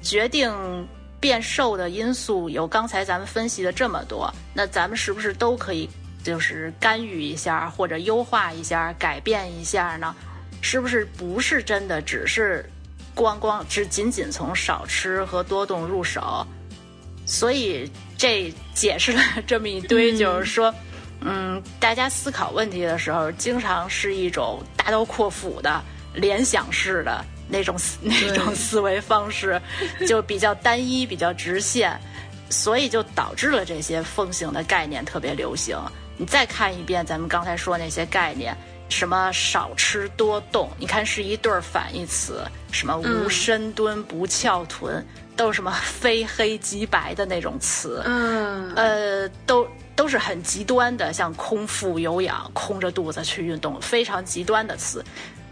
[0.00, 0.48] 决定
[1.20, 5.88] 变瘦的因素有刚才咱们分析的这么多，那咱们是不是都可以
[6.22, 10.14] 就是干预一下，或者优化一下、改变一下呢？
[10.60, 12.68] 是不是不是真的只是
[13.14, 16.46] 光光只仅仅从少吃和多动入手？
[17.26, 20.74] 所以这解释了这么一堆，就是说，
[21.20, 25.82] 嗯，大家思考问题的时候，经常是一种大刀阔斧的
[26.14, 29.60] 联想式的那种思那种思维方式，
[30.06, 31.98] 就比较单一、比较直线，
[32.50, 35.76] 所以就导致了这些风行的概念特别流行。
[36.16, 38.56] 你再看一遍咱们刚才说那些概念，
[38.88, 45.04] 什么少吃多动，你看是一对儿反义词，什么无深蹲不翘臀，
[45.36, 55.04] 都是什么非黑即白的那种词，嗯呃，都都是很极端的，像空腹有氧、空着肚子去运动，非常极端的词。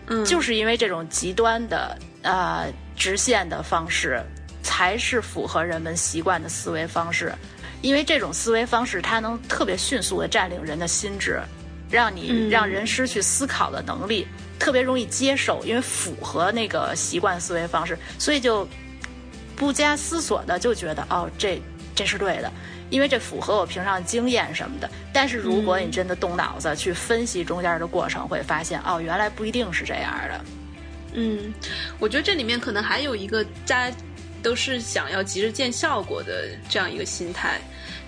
[0.09, 2.67] 嗯，就是因为这种极端的呃
[2.97, 4.23] 直线的方式，
[4.63, 7.35] 才是符合人们习惯的思维方式。
[7.83, 11.41] 因为这种思维方式它能特别迅速的占领人的心智，
[11.91, 14.27] 让你、嗯让人失去思考的能力，
[14.59, 18.67] 特别容易接受，因为符合那个习惯思维方式，所以就
[19.55, 21.61] 不加思索的就觉得哦，这
[21.95, 22.51] 这是对的。
[22.91, 30.45] 因为这符合我平常经验什么的，但是如果你真的动脑子去分析中间的过程，会发现哦，原来不一定是这样的。
[31.15, 31.53] 嗯，
[31.99, 33.97] 我觉得这里面可能还有一个大家
[34.43, 37.61] 都是想要急着见效果的这样一个心态，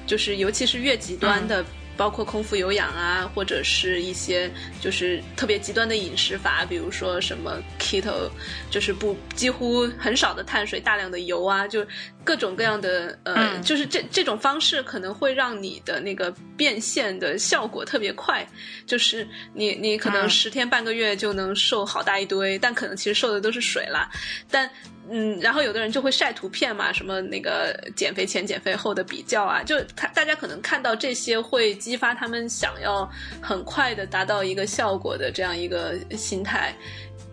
[0.06, 1.64] 就是尤其是越极端的。
[1.98, 4.48] 包括空腹有氧啊，或者是一些
[4.80, 8.30] 就是特别极端的饮食法，比如说什么 keto，
[8.70, 11.84] 就是不几乎很少的碳水，大量的油啊，就
[12.28, 13.62] 各种各样的呃，嗯。
[13.62, 18.46] 就是这这种方式可能会让你的那个变现的效果特别快，
[18.86, 20.28] 就是你你可能嗯。
[20.28, 24.10] 十天半个月就能瘦好大一堆，但可能其实瘦的都是水啦，
[24.50, 24.70] 但。
[25.10, 33.10] 嗯，然后有的人就会晒图片嘛，什么那个减肥前、减肥后的比较啊，就他大家可能看到这些会激发他们想要
[33.40, 36.76] 很快的达到一个效果的这样一个心态，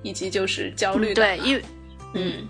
[0.04, 1.62] 以及就是焦虑感对，因为。
[2.14, 2.48] 嗯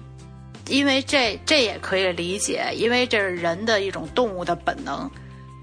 [0.67, 5.09] 因为这这也可以理解，因为这是人的一种动物的本能，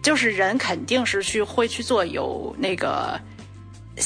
[0.03, 3.21] 就是人肯定是去会去做有那个。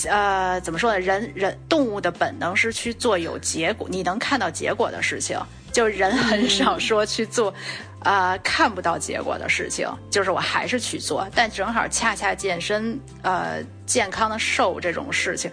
[0.08, 0.98] 呃，怎么说呢？
[0.98, 5.38] 人人动物的本能是去做有结果，你能看到结果的事情。
[5.72, 7.54] 就人很少说去做，
[8.00, 9.88] 呃，看不到结果的事情。
[10.10, 15.48] 就是我还是去做，但正好恰恰健身，呃，健康的瘦这种事情，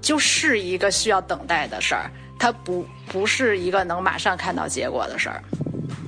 [0.00, 5.42] 就是一个需要等待的事儿，它不不是一个能马上看到结果的事儿。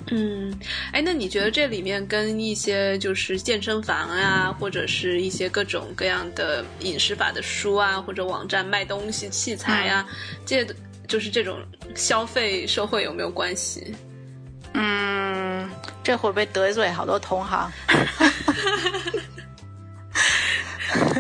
[0.09, 0.57] 嗯，
[0.93, 10.07] 哎，那你觉得这里面跟一些就是健身房啊，或者是一些各种各样的饮食法的书啊，或者网站卖东西器材啊，
[10.47, 10.75] 这些
[11.09, 11.59] 就是这种
[11.97, 13.95] 消费社会有没有关系？
[14.75, 15.69] 嗯，
[16.05, 17.73] 这会不会得罪好多同行？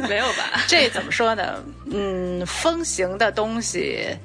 [0.08, 0.60] 没有吧？
[0.68, 1.60] 这怎么说呢？
[1.90, 4.16] 嗯，风行的东西，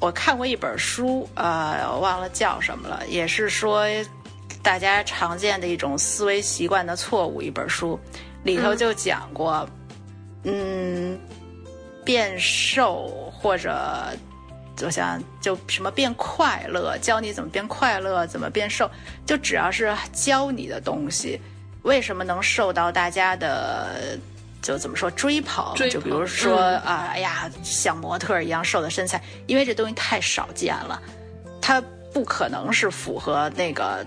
[0.00, 3.86] 我看过一本书，呃，忘了叫什么了，也是说
[4.62, 7.40] 大家常见的一种思维习惯的错误。
[7.40, 7.98] 一本书
[8.42, 9.68] 里头就讲过，
[10.44, 11.18] 嗯，
[12.04, 13.74] 变瘦或者。
[14.82, 18.90] 我想，就什么变快乐，教你怎么变快乐，怎么变瘦，
[19.24, 21.40] 就只要是教你的东西，
[21.82, 24.18] 为什么能受到大家的
[24.64, 25.74] 就怎么说追捧？
[25.76, 31.00] 追捧就比如说嗯啊、哎呀，像模特一样瘦的身材，因为这东西太少见了，
[31.60, 31.80] 它
[32.12, 34.04] 不可能是符合那个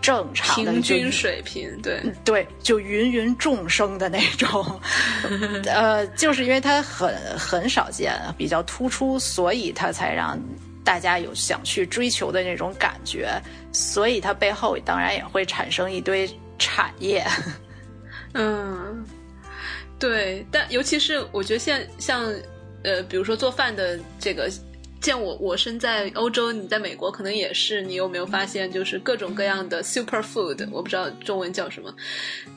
[0.00, 4.80] 正常的平均水平，对，对，就芸芸众生的那种，
[5.66, 10.38] 呃，就是因为它很很少见，比较突出，所以它才让
[10.84, 13.28] 大家有想去追求的那种感觉，
[13.72, 17.26] 所以它背后当然也会产生一堆产业。
[18.34, 19.04] 嗯，
[19.98, 22.24] 对，但尤其是我觉得现在像
[22.82, 24.50] 呃，比如说做饭的这个。
[24.98, 27.82] 见我，我身在欧洲，你在美国，可能也是。
[27.82, 31.94] 你有没有发现，就是各种各样的 super food，我不知道中文叫什么，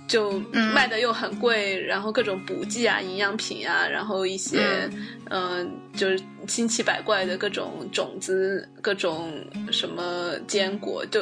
[0.07, 0.39] 就
[0.73, 4.89] 卖的又很贵，然后各种补剂啊、营养品啊，然后一些
[5.29, 9.31] 嗯、呃就是千奇百怪的各种种子、各种
[9.69, 11.21] 什么坚果，就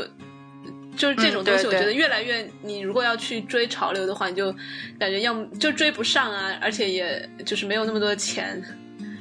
[0.98, 4.52] 就是这种东西，我觉得越来越，你如果要去追潮流的话，你就
[5.00, 8.62] 感觉要么就追不上啊，而且也就是没有那么多钱。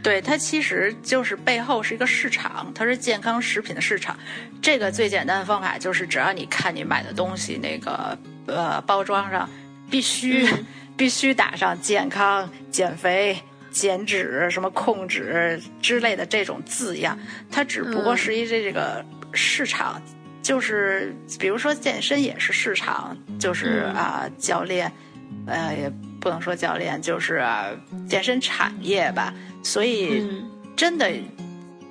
[0.03, 4.17] 对，它其实就是背后是一个市场，它是健康食品的市场。
[4.63, 9.49] 这个最简单的方法就是，只要你看你买的东西那个呃包装上
[9.91, 10.49] 必须、
[10.97, 13.37] 必须打上健康、减肥、
[13.73, 17.19] 减脂、什么控制之类的这种字样，
[17.51, 20.01] 它只不过是一这这个市场，
[20.47, 24.93] 就是比如说健身也是市场，就是嗯啊、教练，
[25.45, 27.67] 呃也不能说教练，就是、啊、
[28.09, 29.35] 健身产业吧。
[29.65, 31.11] 所以嗯真的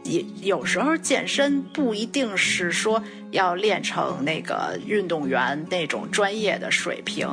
[0.03, 7.27] 也有时候健身不一定是说要练成那个运动员那种专业的水平，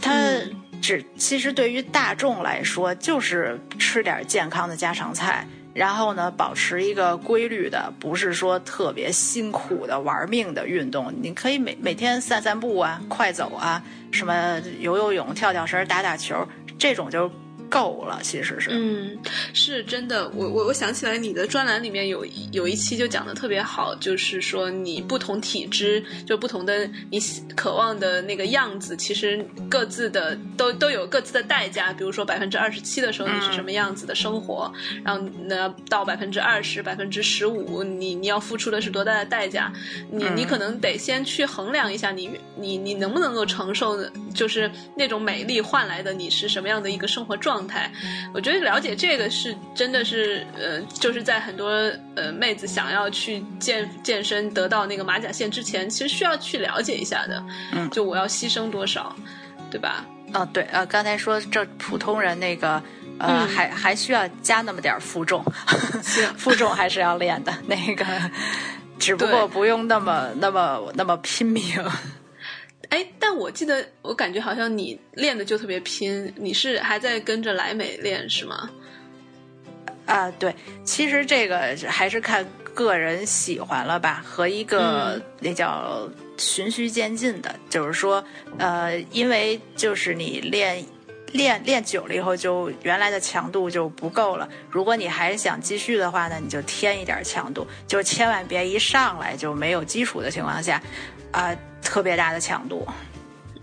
[0.00, 5.46] 它嗯只其实对于大众来说就是吃点健康的家常菜。
[5.78, 11.14] 然后呢，保持一个规律的，不是说特别辛苦的玩命的运动。
[11.22, 16.34] 你可以每每天散散步啊，快走啊，什么游游泳、跳跳绳、打打球，
[16.76, 17.30] 这种就
[17.68, 18.70] 够了，其实是。
[18.72, 19.16] 嗯，
[19.52, 20.28] 是真的。
[20.30, 27.20] 我我我想起来，你的专栏里面有有一期就讲的特别好，就是说你不同体质，就不同的你
[27.56, 31.92] 渴望的那个样子，其实各自的都都有各自的代价。
[31.92, 34.72] 比如说百分之二十七的时候你是什么样子的生活，
[35.04, 39.72] 然后呢到百分之二十、百分之十五，你你要付出的是多大的代价？
[40.10, 43.98] 你你可能得先去衡量一下，你你你能不能够承受，
[44.34, 47.90] 就是那种美丽换来的你是什么样的一个生活状态。
[48.34, 51.70] 我觉得了解这个是真的是呃，就是在很多
[52.14, 57.42] 呃妹子想要去健健身得到那个马甲线之前，其实需要去了解一下的。
[57.72, 59.16] 嗯，就我要牺牲多少，
[59.70, 60.04] 对吧？
[60.34, 62.82] 哦，对，呃，刚才说这普通人那个
[63.18, 65.42] 呃，还还需要加那么点负重，
[66.36, 68.04] 负重还是要练的，那个
[68.98, 71.64] 只不过不用那么那么那么拼命。
[72.90, 78.70] 哎，但我记得，我感觉好像你练的就特别拼，你是还在跟着莱美练是吗？
[80.06, 86.08] 啊，对，其实这个还是看个人喜欢了吧，和一个那叫
[86.38, 88.24] 循序渐进的，就是说，
[88.56, 90.82] 呃，因为就是你练
[91.32, 94.48] 练练久了以后，就原来的强度就不够了。
[94.70, 100.82] 如果你还想继续的话呢，你就添一点强度，就千万别一上来就没有基础的情况下，
[101.32, 101.56] 啊。
[101.80, 102.86] 特别大的强度，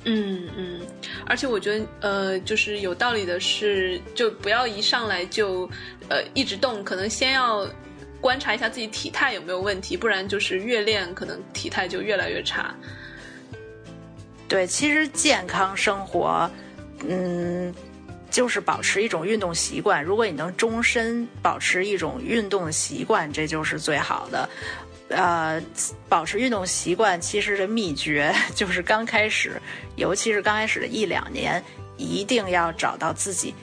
[0.05, 0.81] 嗯嗯，
[1.27, 5.69] 而且我觉得呃，就是有道理的是，就不要一上来就
[6.09, 7.67] 呃一直动，可能先要
[8.19, 12.73] 观察一下自己体态有没有问题，不然就是越练可能体态就越来越差。
[14.47, 16.49] 对，其实健康生活，
[17.07, 17.71] 嗯，
[18.31, 20.03] 就是保持一种运动习惯。
[20.03, 24.49] 如果你能终身保持一种运动的习惯，这就是最好的。
[25.09, 25.61] 呃，
[26.09, 29.61] 保持运动习惯，其实的秘诀 就是刚开始，
[29.95, 31.63] 尤其是刚开始的一两年，
[31.95, 33.53] 一定要找到自己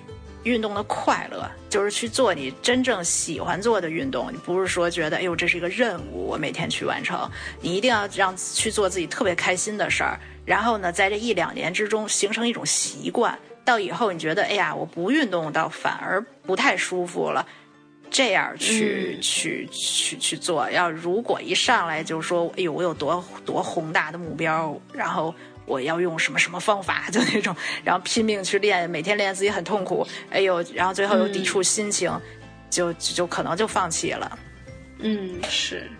[0.45, 4.32] 运动的快乐，就是去做你真正喜欢做的运动。
[4.32, 7.28] 你不是说觉得，哎呦，这是一个任务，我每天去完成。
[7.61, 17.45] 你一定要让去做自己特别开心的事儿，然后呢，在这一两年之中形成一种习惯，到以后你觉得，哎呀，我不运动倒反而不太舒服了。
[18.12, 25.34] 这样去去去去做，要如果一上来就说，哎呦，我有多多宏大的目标，然后
[25.64, 32.12] 我要用什么什么方法， 就那种，然后拼命去练，每天练自己很痛苦，哎呦，然后最后又抵触心情，
[32.68, 34.38] 就就可能就放弃了。
[34.98, 35.90] 嗯，是，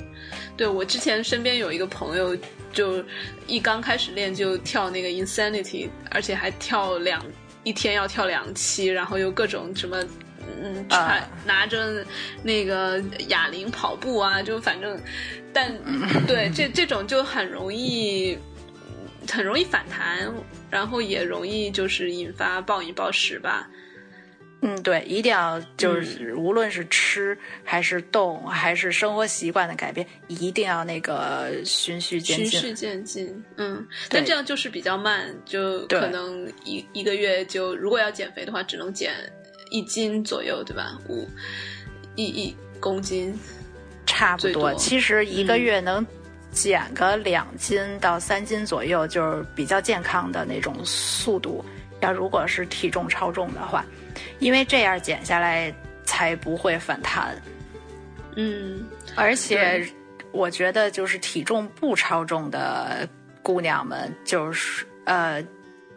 [0.54, 2.36] 对我之前身边有一个朋友，
[2.74, 3.02] 就
[3.46, 7.24] 一刚开始练就跳那个 Insanity，而且还跳两
[7.64, 9.96] 一天要跳两期，然后又各种什么。
[10.61, 12.05] 嗯，穿拿着
[12.42, 14.98] 那个哑铃跑步啊，就反正，
[15.53, 15.72] 但
[16.26, 18.36] 对这这种就很容易，
[19.30, 20.32] 很容易反弹，
[20.70, 23.68] 然后也容易就是引发暴饮暴食吧。
[24.64, 32.46] 嗯，对，一定要就是无论是吃还是动还是生活习惯的改变，一定要那个循序渐进。
[32.46, 39.12] 循序渐进，嗯，但这样就是比较慢，就可能一一个月就如果要减肥的话，只能减。
[39.73, 40.99] 一斤左右，对吧？
[41.09, 41.27] 五
[42.14, 43.35] 一一公斤，
[44.05, 44.75] 差不多。
[44.75, 46.07] 其实一个月能
[46.51, 51.64] 减个两斤到三斤左右，就是比较健康的那种速度。
[52.01, 53.83] 要如果是体重超重的话，
[54.41, 57.35] 因为这样减下来才不会反弹。
[58.37, 59.89] 嗯，而且
[60.33, 63.09] 我觉得就是体重不超重的
[63.43, 65.43] 姑娘们，就是呃。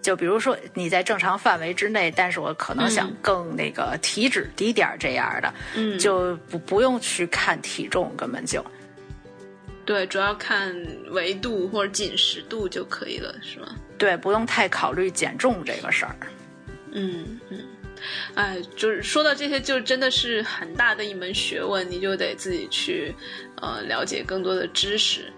[0.06, 8.64] 就比如说你在正常范围之内，但是我可能想更那个体脂低点儿这样的，嗯，就不不用去看体重，根本就，
[9.84, 10.72] 对，主要看
[11.10, 13.66] 维度或者紧实度就可以了，是吗？
[13.98, 16.16] 对，不用太考虑减重这个事儿。
[16.92, 17.60] 嗯嗯，
[18.34, 23.14] 哎，就是说到这些，就真的是很大的一门学问，你就得自己去
[23.62, 25.32] 呃了解更多的知识。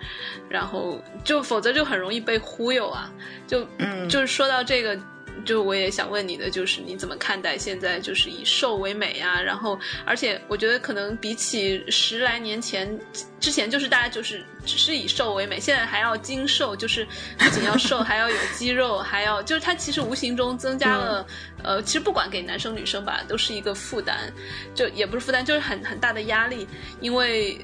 [0.50, 3.12] 然后就否则就很容易被忽悠啊！
[3.46, 4.98] 就嗯，就是说到这个，
[5.46, 9.42] 就我也想问你的，就是你怎么看待现在就是以瘦为美啊？
[9.42, 13.00] 然后，而且我觉得可能比起十来年前
[13.40, 17.08] 之前，就是大家就是只是以瘦为美，现在还要精瘦，就是
[17.38, 21.26] 不仅要瘦，还要有肌肉，还要就是它其实无形中增加了
[21.64, 24.32] 呃，其实不管给男生女生吧，都是一个负担，
[24.76, 26.68] 就也不是负担，就是很很大的压力，
[27.00, 27.58] 因为。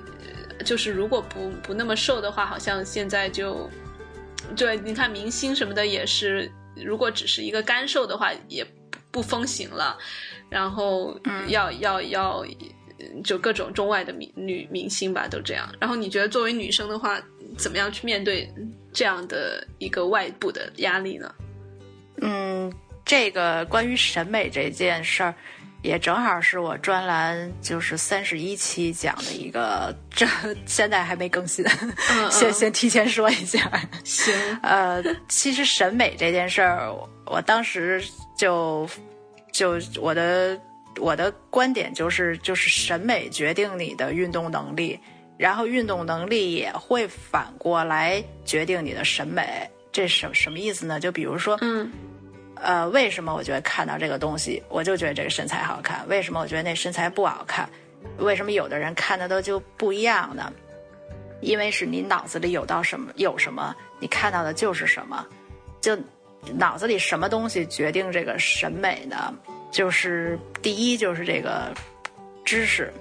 [0.63, 3.69] 就是如果不不那么瘦的话，好像现在就，
[4.55, 8.65] 对，你看明星什么的也是，如果只是一个干瘦的话，也
[9.11, 9.97] 不风行了。
[10.49, 12.45] 然后要要要，
[13.23, 15.67] 就各种中外的明女明星吧，都这样。
[15.79, 17.21] 然后你觉得作为女生的话，
[17.57, 18.49] 怎么样去面对
[18.91, 21.33] 这样的一个外部的压力呢？
[22.21, 22.71] 嗯。
[23.05, 25.35] 这个关于审美这件事儿，
[25.83, 30.25] 也正好是我专栏就是三十一期讲的一个，这
[30.65, 31.63] 现在还没更新，
[32.09, 33.69] 嗯 先先提前说一下。
[34.03, 36.89] 行， 呃，其实审美这件事儿，
[37.25, 38.01] 我当时
[38.37, 38.89] 就
[39.51, 40.59] 就我的
[40.99, 44.97] 我的观点就是，就是审美决定你的运动能力，
[45.37, 49.69] 然后运动能力也会反过来决定你的审美。
[49.91, 50.99] 这什什么意思呢？
[50.99, 51.91] 就比如说，嗯
[52.63, 56.07] 呃，为什么我觉得看到这个东西，我就觉得这个身材好看？
[56.07, 57.67] 为什么我觉得那身材不好看？
[58.19, 60.51] 为什么有的人看的都就不一样呢？
[61.41, 65.27] 因为是你脑子里有到什么有什么，你看到的就是什么，
[65.81, 65.97] 就
[66.55, 69.33] 脑子里什么东西决定这个审美呢？
[69.69, 71.73] 就是第一就是这个
[72.45, 72.93] 知识，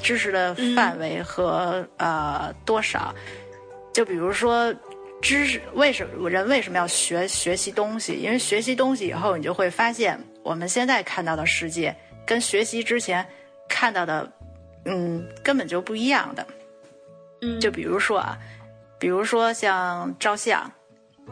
[0.00, 3.14] 知识的范围和、呃多少，
[3.92, 4.74] 就比如说。
[5.20, 8.14] 知识为什么人为什么要学学习东西？
[8.14, 11.94] 因为学习东西以后，你就会发现我们现在看到的世界
[12.26, 13.26] 跟学习之前
[13.68, 14.30] 看到的，
[14.86, 16.46] 嗯，根本就不一样的。
[17.42, 18.38] 嗯，就比如说啊，
[18.98, 20.70] 比如说像照相，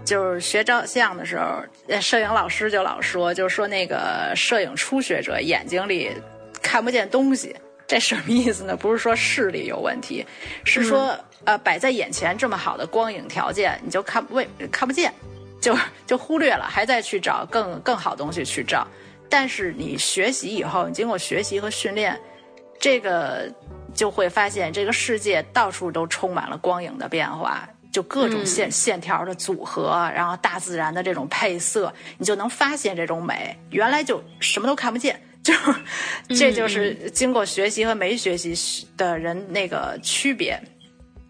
[0.05, 6.13] 就是学照相的时候，呃摄影老师就老说，就说那个摄影初学者眼睛里
[6.63, 7.55] 看不见东西，
[7.87, 8.77] 这什么意思呢？
[8.77, 10.25] 不是说视力有问题，
[10.65, 11.19] 是说、
[11.49, 15.11] 呃摆在眼前这么好的光影条件，你就看不为看不见，
[15.63, 15.75] 就
[16.07, 18.87] 就忽略了，还在去找更更好东西去照。
[19.31, 22.21] 但是你学习以后，你经过学习和训练，
[22.79, 23.51] 这个
[23.95, 33.59] 就会发现这个世界到处都充满了光影的变化，就各种线、线条的组合，然后大自然的这种配色，你就能发现这种美。
[33.71, 35.55] 原来就什么都看不见，就
[36.29, 40.61] 这就是经过学习和没学习的人那个区别，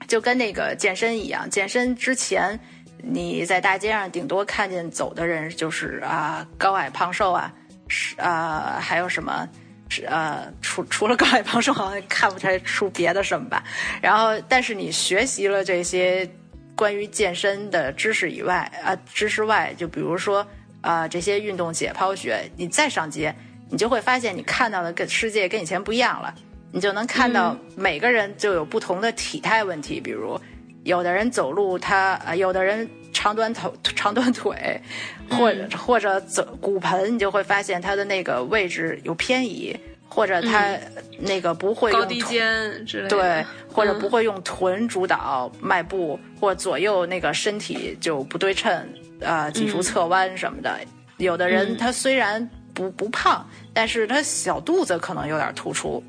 [0.09, 2.59] 就跟那个健身一样，健身之前。
[3.01, 7.55] 你在大街上顶多看见走的人就是啊高矮胖瘦啊，
[7.87, 9.49] 是啊还有什么
[9.89, 13.63] 是呃除除了高矮胖瘦好像看不太出别的什么吧。
[14.03, 16.29] 然后但是你学习了这些
[16.75, 20.45] 关于健身的知识以外啊知识外，就比如说
[20.81, 23.33] 啊这些运动解剖学，你再上街，
[23.71, 26.35] 你就会发现你看到的跟世界跟以前不一样了。
[26.73, 30.41] 你就能看到每个人就有不同的体态问题，比如。
[30.85, 34.81] 有的人走路他，啊有的人长短腿长短腿，
[35.29, 39.77] 或者、嗯、或者走骨盆，你就会发现他的那个位置有偏移，
[40.09, 40.79] 或者他
[41.19, 48.89] 那个不会用高低肩之类的，对，或者不会用臀主导迈步，嗯、或左右那个身体就不对称，
[49.21, 50.71] 呃，脊柱侧弯什么的。
[50.81, 50.87] 嗯、
[51.19, 56.03] 有的人他虽然不不胖，但是他小肚子可能有点突出。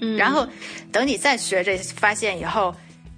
[0.00, 0.46] 嗯，然后
[0.92, 2.74] 等你再学这发现以后。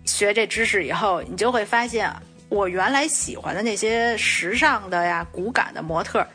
[0.07, 2.11] 学这知识以后，你就会发现，
[2.49, 6.26] 我原来喜欢的那些时尚的呀、骨感的模特，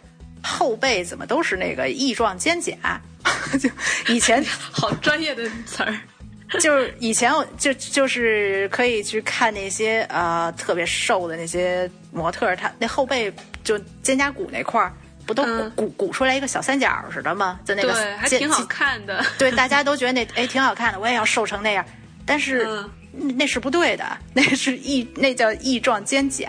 [0.42, 2.78] 后背怎么都是那个翼状肩胛？
[3.60, 3.70] 就
[4.08, 4.42] 以前
[4.72, 6.00] 好专业的词儿，
[6.62, 13.34] 就是以前我就就是可以去看那些呃特别瘦的那些模特，他那后背
[13.64, 14.94] 就肩胛骨那块儿。
[15.26, 17.60] 不都鼓鼓出来一个小三角似的吗？
[17.66, 19.26] 就那个对，还挺好看的。
[19.38, 21.86] 对，大家都觉得那哎挺好看的，我也要瘦成那样。
[22.26, 22.66] 但是、
[23.14, 26.48] 嗯、那是不对的，那是翼，那叫翼状肩胛。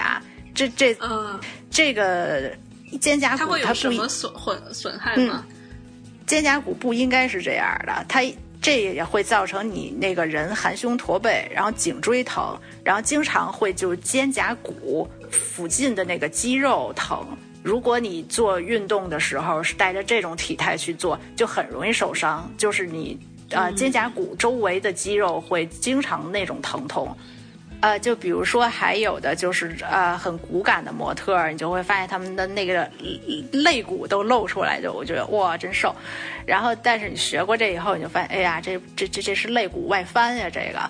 [0.54, 1.38] 这这嗯，
[1.70, 2.50] 这个
[3.00, 5.56] 肩胛骨它会有什么损损损害吗、嗯？
[6.26, 8.22] 肩胛骨不应该是这样的，它
[8.62, 17.24] 这也会造成你那个人含胸驼背，然后颈椎疼，然后经常会就是肩胛骨附近的那个肌肉疼。
[17.66, 22.48] 如果你做运动的时候是带着这种体态去做，就很容易受伤。
[22.56, 23.18] 就是你
[23.50, 27.12] 呃肩胛骨周围的肌肉会经常那种疼痛。
[27.80, 32.88] 呃，就比如说还有的就是呃很骨感的模特，你就会发现他们的那个
[33.50, 35.92] 肋骨都露出来，就我觉得哇真瘦。
[36.46, 40.88] 然后但是你学过这以后，你就发现哎呀这这这这是肋骨外翻呀，这个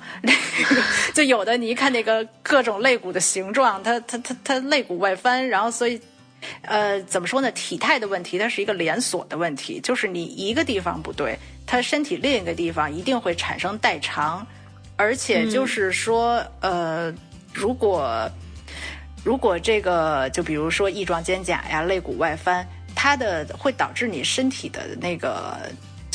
[1.14, 5.98] 就有的你一看那个各种肋骨的形状，它它它它肋骨外翻，然后所以。
[6.62, 7.50] 呃，怎么说呢？
[7.52, 14.46] 体态的问题，它是一个连锁的问题，就是你一个地方不对，它身体另一个地方一定会产生代偿，
[14.96, 17.14] 而且就是说，嗯、呃，
[17.52, 18.30] 如果
[19.24, 25.58] 如果这个，就比如说翼状肩胛呀、肋骨外翻，它的会导致你身体的那个。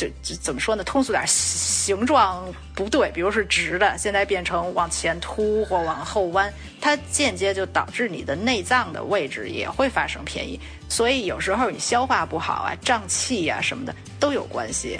[0.02, 0.82] 就就怎么说呢？
[0.82, 2.44] 通俗点，形状
[2.74, 10.58] 不对，比如是直的，现在变成往前凸或往后弯，它间接就导致你的内脏的位置也会发生偏移。
[10.88, 14.98] 所以有时候你消化不好啊、胀气呀、啊、什么的都有关系。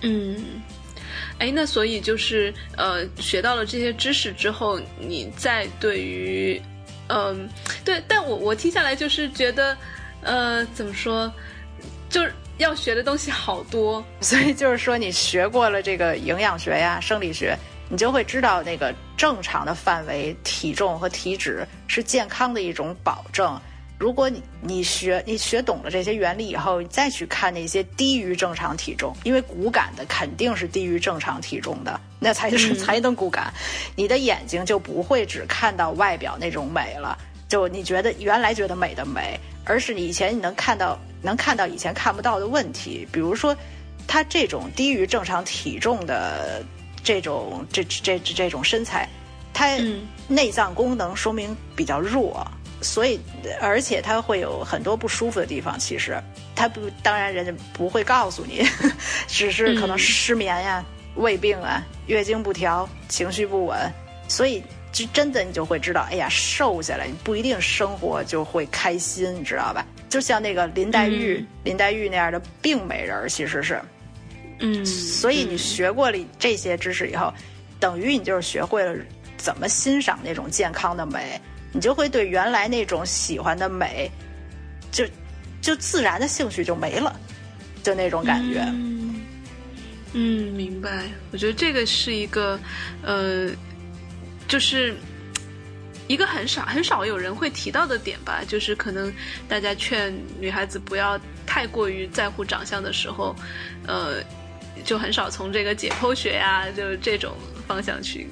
[0.00, 0.60] 嗯，
[1.38, 6.60] 哎，那所以就是呃，学到了这些知识之后，你再对于
[7.08, 7.48] 嗯、
[7.84, 9.76] 对，但我我听下来就是觉得。
[10.20, 11.32] 呃，怎么说，
[12.10, 14.04] 就是要学的东西好多。
[14.20, 17.56] 所以就是说，你学过了这个营养学呀、生理学，
[17.88, 23.58] 你就会知道那个正常的范围体重和体脂是健康的一种保证。
[23.98, 33.52] 如果你你学你学懂了这些原理以后，你再去看那些低于正常体重，因为骨感的肯定是低于正常体重的，那才是、才能骨感。
[33.96, 37.18] 你的眼睛就不会只看到外表那种美了，
[37.48, 43.56] 就你觉得原来觉得美的美，而是你以前你能看到能看到以前看不到的问题，比如说
[44.06, 46.62] 他这种低于正常体重的
[47.02, 49.08] 这种这这这这种身材，
[49.54, 52.46] 他嗯内脏功能说明比较弱。
[52.80, 53.18] 所以，
[53.60, 55.76] 而且它会有很多不舒服的地方。
[55.76, 56.16] 其实，
[56.54, 58.64] 它不，当然人家不会告诉你，
[59.26, 60.84] 只是可能失眠呀、
[61.16, 63.76] 胃病啊、月经不调、情绪不稳。
[64.28, 69.86] 所以，就真的你就会知道，哎呀，瘦下来你不一定生活就会开心，你知道吧？
[70.08, 73.80] 就像那个林黛玉、嗯林黛玉那样的病美人，其实是。
[74.60, 77.32] 嗯，所以你学过了这些知识以后，
[77.78, 78.96] 等于你就是学会了
[79.36, 81.40] 怎么欣赏那种健康的美。
[81.70, 84.10] 你就会对原来那种喜欢的美，
[84.90, 85.04] 就
[85.60, 87.14] 就自然的兴趣就没了，
[87.82, 88.60] 就那种感觉。
[88.68, 89.20] 嗯，
[90.14, 91.04] 嗯，明白。
[91.30, 92.58] 我觉得这个是一个，
[93.02, 93.50] 呃，
[94.48, 94.96] 就是
[96.08, 98.42] 一个很少很少有人会提到的点吧。
[98.48, 99.12] 就是可能
[99.46, 103.36] 大家劝女孩子不要太过于在乎长相的时候，
[103.86, 104.24] 呃，
[104.84, 107.34] 就很少从这个解剖学呀，就这种
[107.66, 108.26] 方向去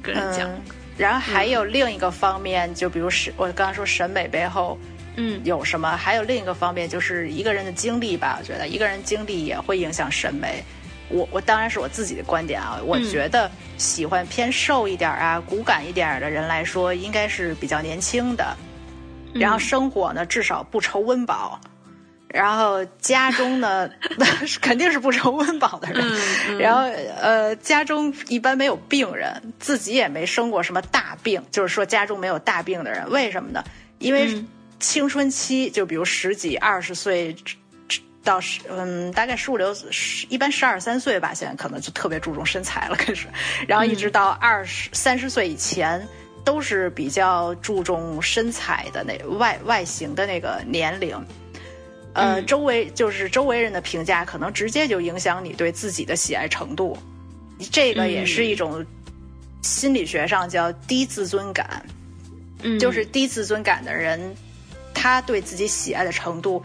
[0.00, 0.48] 跟人讲。
[0.48, 0.62] 嗯，
[0.96, 4.78] 然后还有另一个方面，就比如审，我刚刚说审美背后
[5.16, 8.38] 嗯有什么，还有另一个方面就是一个人的经历吧。
[8.40, 10.62] 我觉得一个人经历也会影响审美。
[11.10, 18.56] 我我当然是我自己的观点啊，我觉得喜欢偏瘦一点啊、骨感一点的人来说，应该是比较年轻的，
[19.34, 21.60] 然后生活呢至少不愁温饱。
[22.28, 23.88] 然后家中呢，
[24.60, 26.06] 肯定是不愁温饱的人。
[26.50, 26.82] 嗯然后
[27.18, 33.64] 呃，家中一般没有病人，自己也没生过什么大病，就是说家中没有大病的人，为什么呢？
[33.98, 34.46] 因为嗯
[34.78, 37.34] 青春期，就比如十几、二十岁
[38.24, 43.26] 到十嗯，大概十五六，十一般十二三岁吧，现在可能就特别注重身材了，开始，
[43.66, 46.06] 然后一直到二十三十岁以前。
[46.44, 51.14] 都是比较注重身材的那外外形的那个年龄，
[52.14, 52.46] 呃，嗯。
[52.46, 56.96] 周围就是周围人的评价，可能直接就影响你对自己的喜爱程度。
[57.70, 58.82] 这个也是一种
[59.62, 61.84] 心理学上叫低自尊感，
[62.62, 64.34] 嗯，就是低自尊感的人，
[64.94, 66.64] 他对自己喜爱的程度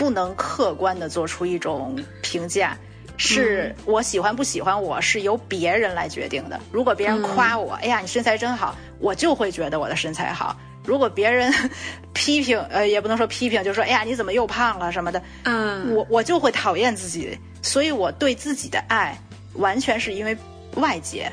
[0.00, 2.74] 不能客观的做出一种评价。
[3.18, 6.58] 是我喜欢不喜欢我是由别人来决定的。
[6.72, 10.58] 如果别人夸我，哎呀你身材真好，我就会觉得我的身材好。
[10.86, 11.52] 如果别人
[12.14, 17.38] 批评，呃，也不能说批评，就说哎呀你怎么又胖了什么的，嗯，我我就会讨厌自己。
[17.60, 19.14] 所以我对自己的爱
[19.52, 20.34] 完全是因为
[20.76, 21.30] 外界，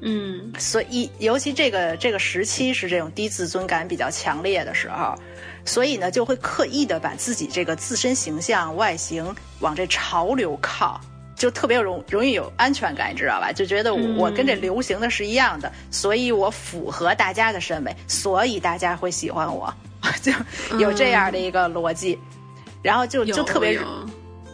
[0.00, 5.14] 嗯所以尤其这个这个时期是这种低自尊感比较强烈的时候，
[5.64, 11.00] 所以呢就会刻意的把自己这个自身形象、外形往这潮流靠。
[11.36, 13.52] 就特别容容易有安全感，你知道吧？
[13.52, 19.74] 就觉得我跟这流行的是一样的，所以我符合大家的审美，所以大家会喜欢我，
[20.22, 20.32] 就
[20.78, 22.16] 有这样的一个逻辑，
[22.82, 23.82] 然后就就特别有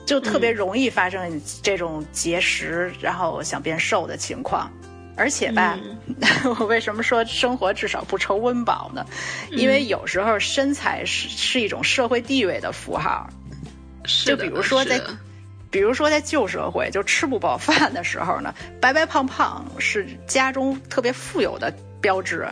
[0.07, 4.69] 就特别容易发生这种节食，然后想变瘦的情况。
[5.17, 5.79] 而且吧，
[6.59, 9.05] 我为什么说生活至少不愁温饱呢？
[9.51, 13.29] 因为有时候身材是是一种社会地位的符号。
[14.25, 15.01] 就比如说在
[15.71, 22.49] 比如说在旧社会，就吃不饱饭的时候呢，白白胖胖是家中特别富有的标志。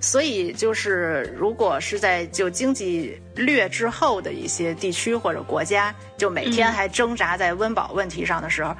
[0.00, 8.76] 所以就是，如果是在就经济略之后的一些地区或者国家，就每天还挣扎在温饱问题上的时候，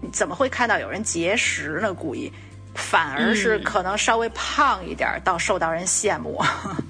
[0.00, 1.94] 你怎么会看到有人节食呢？
[1.94, 2.32] 故意。
[2.78, 6.40] 反而是嗯可能稍微胖一点儿，倒受到人羡慕。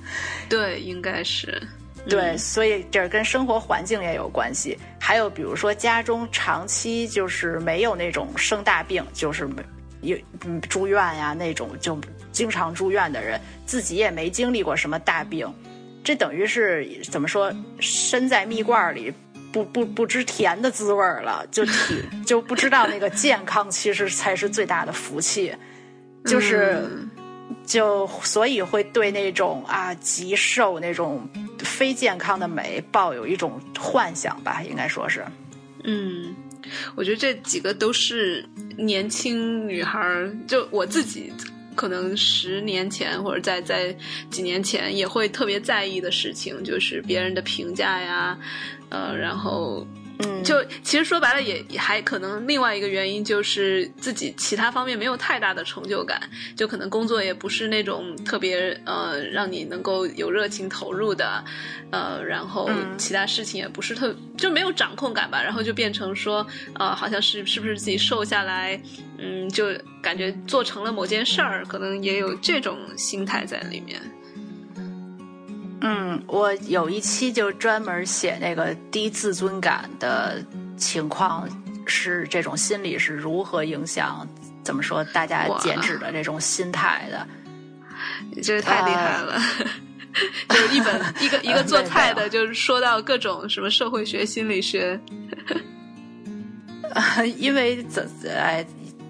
[0.49, 1.61] 对，应该是
[2.09, 4.78] 对，所以这跟生活环境也有关系。
[5.01, 9.62] 还有比如说家中长期就是没有那种生大病，就是没
[10.03, 11.99] 有嗯住院呀那种就
[12.30, 15.53] 经常住院的人，自己也没经历过什么大病，
[16.05, 19.12] 这等于是怎么说，身在蜜罐里。
[19.51, 25.57] 不不不知甜的滋味儿了，就体就不知道那个健康其实才是最大的福气，
[26.29, 27.11] 就是、嗯
[27.66, 35.22] 就所以会对那种啊极瘦那种非健康的美抱有一种幻想吧，应该说是。
[35.85, 36.35] 嗯，
[36.95, 38.43] 我觉得这几个都是
[38.79, 41.31] 年轻女孩儿，就我自己
[41.74, 43.95] 可能十年前或者在在
[44.31, 48.39] 几年前也会特别在意的事情，就是别人的评价呀，
[48.89, 49.87] 呃，然后。
[50.21, 56.21] 嗯，就其实说白了也也还可能另外一个原因就是自己其他方面没有太大的成就感，
[56.57, 61.45] 就可能工作也不是那种特别呃让你能够有热情投入的，
[61.91, 66.45] 呃，然后其他事情也不是特就没有掌控感吧，然后就变成说
[66.75, 68.81] 呃好像是是不是自己瘦下来，
[69.19, 69.66] 嗯，就
[70.03, 74.01] 感觉做成了某件事儿，可能也有这种心态在里面。
[75.81, 80.45] 嗯，我有一期就专门写那个低自尊感的
[80.76, 81.49] 情况，
[81.87, 84.26] 是这种心理是如何影响，
[84.64, 87.26] 怎么说大家减脂的这种心态的？
[88.43, 89.41] 这太厉害了！
[90.49, 94.99] 就一本一个一个做菜的，就是说到各种什么社会学、心理学。
[97.37, 98.66] 因为怎哎，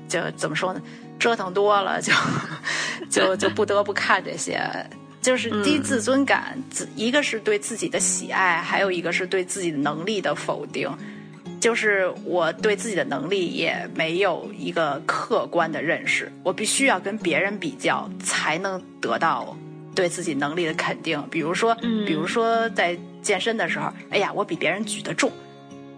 [0.08, 0.82] 就怎么说呢？
[1.18, 2.12] 折腾多了，就
[3.08, 4.60] 就就不得不看这些。
[5.20, 6.56] 就是低自尊感，
[6.94, 10.90] 一个是对自己的喜爱，还有一个是对自己的能力的否定。
[11.60, 19.56] 就是我对自己的能力也没有一个客观的认识，我必须要跟别人比较，才能得到
[19.92, 21.20] 对自己能力的肯定。
[21.32, 21.74] 比如说，
[22.06, 25.32] 比如说在健身的时候，哎呀，我比别人举得重，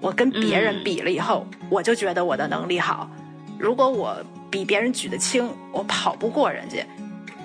[0.00, 3.10] 我跟别人比了以后，我就觉得我的能力好。
[3.58, 4.16] 如果我
[4.50, 6.78] 比别人举得轻，我跑不过人家。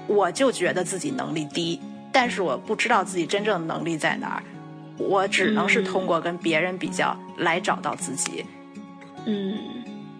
[0.07, 1.79] 我就觉得自己能力低，
[2.11, 4.43] 但是我不知道自己真正的能力在哪儿，
[4.97, 8.45] 我只能是通过跟别人比较来找到自己。
[9.25, 9.57] 嗯，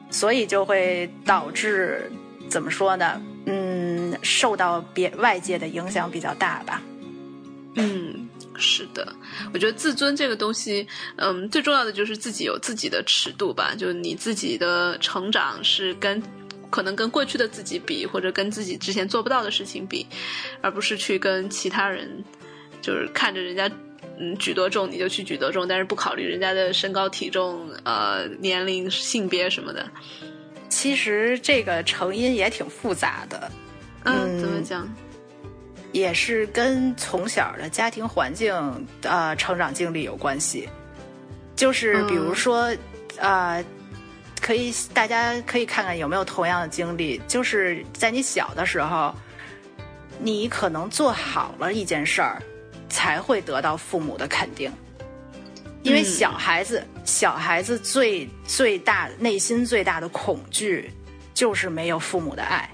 [0.10, 2.12] 所以就会导致
[2.50, 3.22] 怎么说呢？
[3.46, 6.82] 嗯，受到别外界的影响比较大吧。
[7.76, 8.28] 嗯，
[8.58, 9.14] 是的，
[9.54, 16.22] 我觉得自尊这个东西，嗯，最重要的就是自己有自己的尺度吧，就你自己的成长是跟。
[16.70, 20.06] 可能跟过去的自己比，或者跟自己之前做不到的事情比，
[20.62, 22.24] 而不是去跟其他人，
[22.82, 23.70] 就是看着人家
[24.20, 29.88] 嗯举多重你就去举多重，但是不考虑人家的身高体重、呃年龄、性别什么的。
[30.70, 33.52] 其实这个成因也挺复杂的，
[34.04, 34.88] 嗯，怎么讲？
[35.92, 38.54] 也是跟从小的家庭环境、
[39.04, 40.68] 呃成长经历有关系。
[41.56, 42.76] 就是比如说，
[43.20, 43.64] 啊。
[44.46, 49.12] 可以，大家可以看看有没有同样的经历，就是在你小的时候，
[50.20, 52.40] 你可能做好了一件事儿，
[52.88, 54.72] 才会得到父母的肯定。
[55.82, 60.94] 因为小孩子，小孩子最最大内心最大的恐惧，
[61.34, 62.70] 就是没有父母的爱，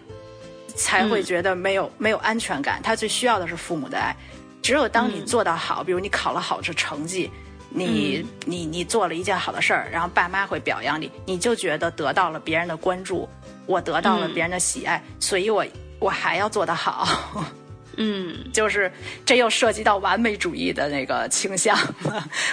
[0.76, 2.82] 才会觉得没有没有安全感。
[2.84, 4.13] 他最需要的是父母的爱。
[4.61, 7.32] 只有当你做到好，比如你考了好的成绩。
[7.74, 13.28] 你你你做了一件好的事儿，然后爸妈会表扬你，你就觉得得到了别人的关注，
[13.65, 15.65] 我得到了别人的喜爱，所以我
[15.99, 17.45] 我还要做得好。
[17.97, 18.91] 嗯，就是
[19.26, 21.78] 这又涉及到完美主义的那个倾向，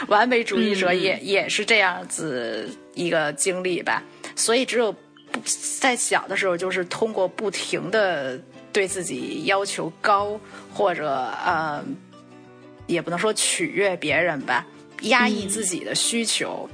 [0.08, 4.02] 完美主义者也也是这样子一个经历吧。
[4.34, 4.94] 所以只有
[5.80, 8.38] 在小的时候，就是通过不停的
[8.72, 10.38] 对自己要求高，
[10.74, 11.84] 或者呃，
[12.86, 14.66] 也不能说取悦别人吧。
[15.02, 16.68] 压抑自己的需求，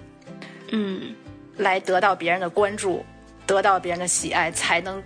[0.70, 1.14] 嗯，
[1.57, 3.05] 来得到别人的关注，
[3.47, 5.03] 得到别人的喜爱，才能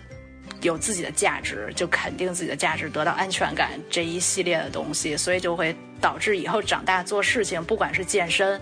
[0.62, 8.60] 有自己的价值，就肯定自己的价值，得到安全感这一系列的东西，所以就会导致以后长大做事情，不管是健身，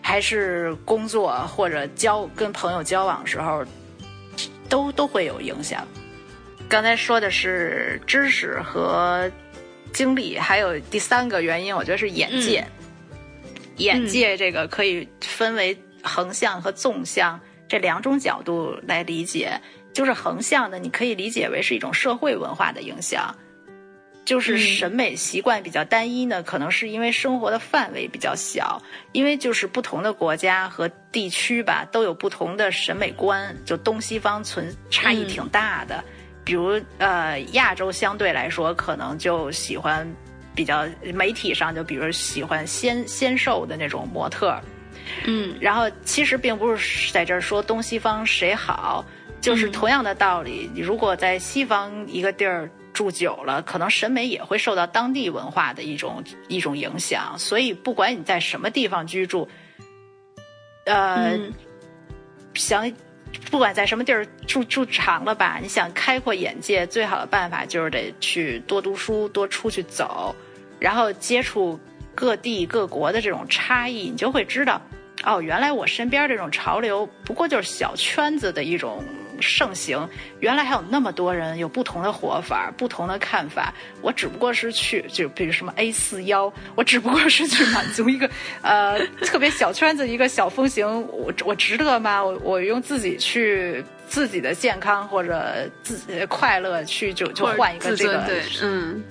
[0.00, 3.64] 还是工作或者交跟朋友交往时候，
[4.68, 5.86] 都都会有影响。
[6.68, 9.30] 刚才说的是知识和
[9.92, 12.64] 经历，还有第三个原因，我觉得是眼界。
[13.82, 19.60] 眼界这个可以分为横向和纵向这两种角度来理解。
[19.92, 23.36] 就是横向的，你可以理解为是一种社会文化的影响，
[24.24, 28.80] 就是审美习惯比较单一呢，可能是因为生活的范围比较小，
[29.12, 36.02] 因为就是不同的国家和地区吧，都有不同的审美观，就东西方存差异挺大的。
[36.42, 40.10] 比如呃，亚洲相对来说可能就喜欢。
[40.54, 44.60] 比较媒体上就比如喜欢纤纤瘦的那种模特，
[45.24, 49.04] 嗯，然后其实并不是在这儿说东西方谁好，
[49.40, 50.70] 就是同样的道理。
[50.74, 57.34] 你如果在西方一个地儿住久了，可能审美也会受到当地文化的一种一种影响。
[57.38, 59.48] 所以不管你在什么地方居住，
[60.84, 61.38] 呃，
[62.54, 62.92] 想
[63.50, 70.34] 不管在什么地儿住住长了吧，你想开阔眼界，最好的办法就是得去多读书，多出去走，
[70.78, 71.78] 然后接触
[72.14, 74.80] 各地各国的这种差异，你就会知道，
[75.24, 79.04] 哦，原来我身边这种潮流不过就是小圈子的一种
[79.42, 80.08] 盛行，
[80.40, 83.74] 原来还有那么多人有不同的活法、不同的看法。
[84.00, 88.30] 我只不过是去，就比如什么 A 四幺，我只不过是去满足一个
[88.62, 92.22] 呃特别小圈子一个小风行，我我值得吗？
[92.24, 99.02] 我我用自己去自己的健康或者自己的快乐去就就换一个这个对，嗯。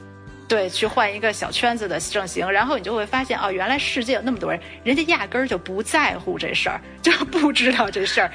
[0.52, 8.30] 对，去换一个小圈子的盛行，然后你就会发现哦，原来世界有那么多人，人家压根儿就不在乎这事儿，就不知道这事儿，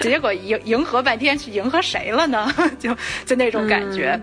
[0.00, 2.50] 结果迎迎合半天，去迎合谁了呢？
[2.80, 2.96] 就
[3.26, 4.18] 就那种感觉。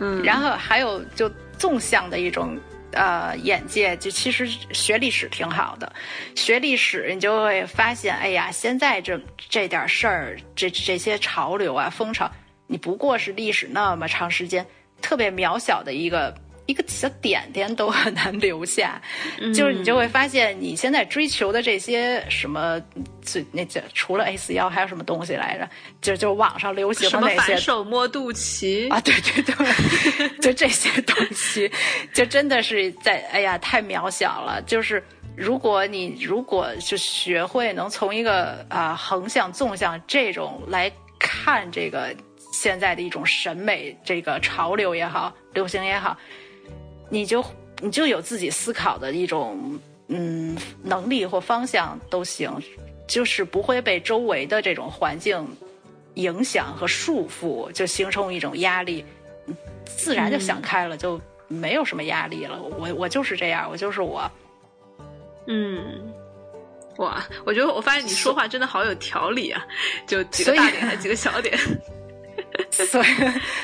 [0.00, 2.58] 嗯，然后还有就纵向的一种
[2.92, 5.90] 呃眼界，就其实学历史挺好的，
[6.34, 9.18] 学历史你就会发现，哎呀，现在这
[9.48, 12.30] 这点事儿，这这些潮流啊风潮，
[12.66, 14.66] 你不过是历史那么长时间
[15.00, 16.34] 特别渺小的一个。
[16.66, 19.00] 一个小点点都很难留下，
[19.52, 22.80] 就是你就会发现，你现在追求的这些什么，
[23.20, 25.68] 最那叫除了 A 四幺还有什么东西来着？
[26.00, 31.70] 就就网上流行的那些，反手摸肚脐啊，对对对，就这些东西，
[32.14, 34.62] 就真的是在哎呀，太渺小了。
[34.62, 35.02] 就是
[35.36, 42.14] 如果你如果就学会能从一个啊横向、纵向这种来看这个
[42.52, 46.16] 现在的一种审美，这个潮流也好，流行也好。
[47.12, 47.44] 你就
[47.82, 52.50] 你就有自己思考的一种嗯能力或方向都行，
[53.06, 55.46] 就是不会被周围的这种环境
[56.14, 59.04] 影响和束缚，就形成一种压力，
[59.84, 62.62] 自然就想开了，就没有什么压力了。
[62.62, 64.30] 我我就是这样，我就是我。
[65.46, 66.10] 嗯，
[66.96, 69.62] 哇，我觉得我发现你说话真的好有条理啊，
[70.06, 71.58] 就几个大点几个小点。
[72.70, 73.06] 所以，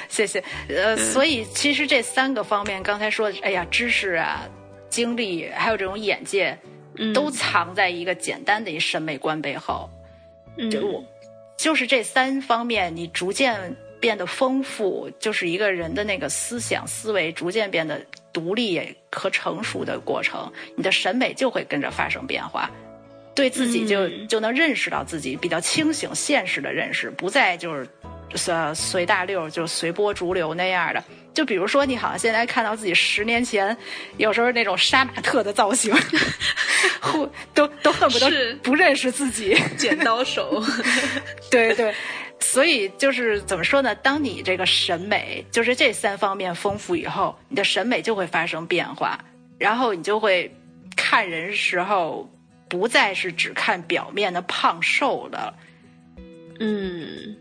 [0.09, 0.43] 谢谢。
[0.69, 4.49] 呃，所以其实这三个方面，刚才说，哎呀，知识啊、
[4.89, 6.57] 经历，还有这种眼界，
[7.14, 9.89] 都藏在一个简单的一审美观背后。
[10.71, 11.05] 就我，
[11.57, 22.71] 就是这三方面，你逐渐变得丰富，就是一个人的那个思想思维逐渐变得独立和成熟的过程，你的审美就会跟着发生变化，
[23.39, 27.89] 对自己就就能认识到自己比较清醒、现实的认识，不再就是。
[28.34, 33.74] 随随大溜就随波逐流那样的，就比如说你好像现在看到自己十年前，
[34.18, 35.97] 有时候那种杀马特的造型，
[37.01, 40.62] 或都都恨不得不认识自己，剪刀手，
[41.51, 41.95] 对对，
[42.39, 43.95] 所以就是怎么说呢？
[43.95, 49.18] 当你这个审美就是这三方面丰富以后，你的审美就会发生变化，
[49.59, 50.55] 然后你就会
[50.95, 52.30] 看人时候
[52.69, 55.55] 不再是只看表面的胖瘦的，
[56.61, 57.37] 嗯。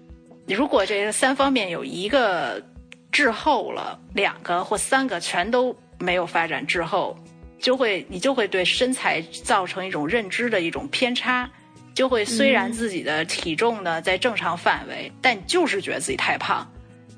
[0.47, 2.63] 如果这三方面有一个
[3.11, 7.17] 滞后了，两个或三个全都没有发展滞后，
[7.59, 11.49] 就会你就会对身材造成一种认知的一种偏差，
[11.93, 16.65] 就会虽然自己的体重呢在正常范围，但就是觉得自己太胖，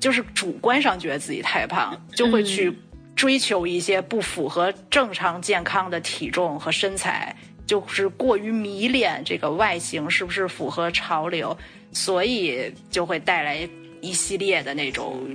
[0.00, 2.76] 就是主观上觉得自己太胖，就会去
[3.14, 7.36] 追求一些不符合正常健康的体重和身材，
[7.70, 11.56] 就是过于迷恋这个外形是不是符合潮流。
[11.92, 13.68] 所以就会带来
[14.00, 15.26] 一系列的那种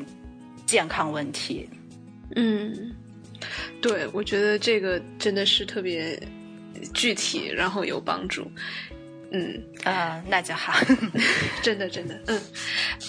[0.65, 1.69] 健康问题。
[2.33, 2.95] 嗯，
[3.81, 6.17] 对，我觉得这个真的是特别
[6.93, 8.49] 具体，然后有帮助。
[9.35, 10.73] 嗯啊，那就好，
[11.61, 12.41] 真的真的，嗯，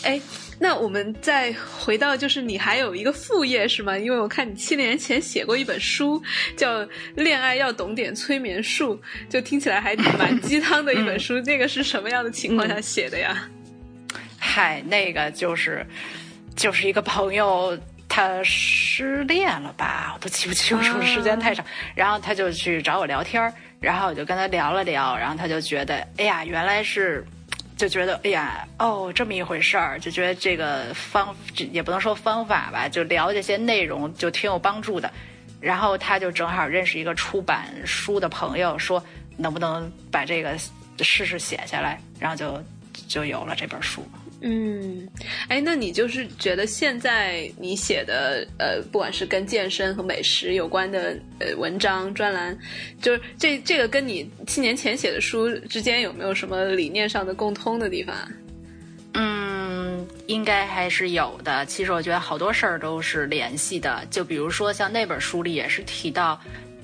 [0.02, 0.20] 哎，
[0.58, 3.96] 那我们再回到，就是你还有一个副业是吗？
[3.96, 6.20] 因为我看你七年前写过一本书，
[6.56, 6.80] 叫
[7.14, 8.96] 《恋爱要懂点催眠术》，
[9.30, 11.38] 就听起来还蛮鸡汤的一本书。
[11.46, 13.48] 那个是什么样的情况下写的呀？
[14.38, 15.86] 嗨，那个就是
[16.56, 20.12] 就是一个朋友，他失恋了吧？
[20.14, 21.64] 我都记不清楚，时间太长。
[21.94, 23.52] 然后他就去找我聊天儿。
[23.80, 27.24] 然后我就跟他聊了聊，然后他就觉得，哎呀，原来是，
[27.76, 31.34] 就觉得，哎呀，哦，这么一回事儿，就觉得这个方
[31.70, 35.10] 也不能说方法吧，就聊这些内容就挺有帮助的。
[35.60, 39.02] 然后他就正好认识一个出版书的朋友，说
[39.36, 40.56] 能不能把这个
[40.98, 42.62] 试试写下来，然后就
[43.08, 44.06] 就有了这本书。
[44.42, 45.08] 嗯，
[45.48, 52.56] 哎，那你就是觉得现在你写的呃，不管是跟健身和美食有关的呃文章专栏，
[53.00, 58.14] 就是这这个跟你七年前写的书之间有没有什么理念上的共通的地方？
[59.14, 61.64] 嗯，应该还是有的。
[61.64, 66.38] 其实我觉得好多事儿都是联系的，就比如说像那本书里也是提到，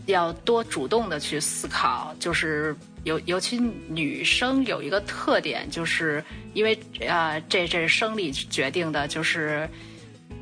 [0.07, 2.77] 要多主动的去思考，就是。
[3.05, 6.23] 尤尤其女生有一个特点，就是
[6.55, 6.79] 因为
[7.09, 9.69] 啊，这这是生理决定的，就是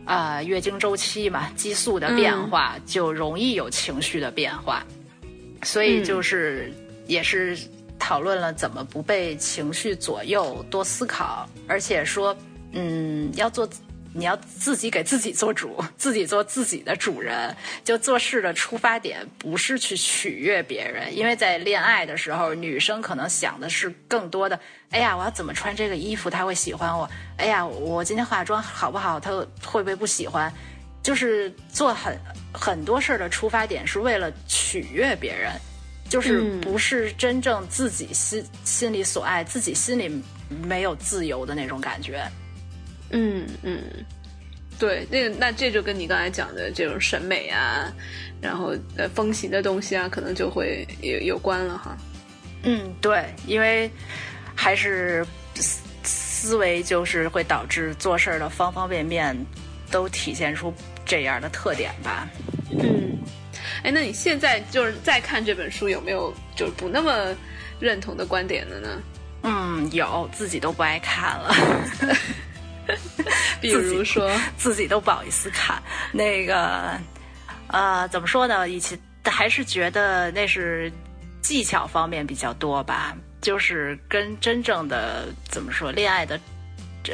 [0.05, 4.85] 啊，月经周期嘛，激素的变化就容易有情绪的变化，
[5.63, 6.71] 所以就是
[7.07, 7.57] 也是
[7.99, 12.37] 讨论了怎么不被情绪左右，多思考，而且说
[12.73, 13.67] 嗯，要做。
[14.13, 17.55] 你要自己给自己做主， 自己做自己的主人。
[17.85, 24.59] 就做事的出发点不是去取悦别人，因为在恋爱的时候，女生可能想的是更多的：
[24.91, 27.09] 哎呀，我要怎么穿这个衣服他会喜欢我？
[27.37, 29.21] 哎呀，我今天化妆好不好？
[29.21, 29.31] 他
[29.65, 30.53] 会不会不喜欢？
[31.03, 32.19] 就是做很
[32.53, 35.53] 很多事儿的出发点是为了取悦别人，
[36.09, 40.23] 就是不是真正自己心心里所爱，自己心里
[40.63, 42.23] 没有自由的那种感觉。
[43.11, 43.83] 嗯嗯，
[44.79, 47.93] 对，那个那这就跟你刚才讲的这种审美啊，
[48.41, 51.97] 然后呃风行的东西啊，可能就会有有关了哈。
[52.63, 53.91] 嗯，对，因为
[54.55, 59.37] 还是思思维就是会导致做事儿的方方面面
[59.91, 60.73] 都体现出
[61.05, 62.29] 这样的特点吧。
[62.71, 63.19] 嗯，
[63.83, 67.35] 哎，那你现在就是再看这本书，有没有就是不那么
[67.81, 69.03] 认同的观点的呢？
[69.43, 71.55] 嗯，有，自己都不爱看了。
[73.61, 75.81] 比如说， 自己都不好意思看
[76.13, 76.99] 那个，
[77.69, 78.69] 呃，怎么说呢？
[78.69, 80.91] 以前还是觉得那是
[81.43, 86.41] 技巧方面比较多吧，就是跟真正的怎么说恋爱的，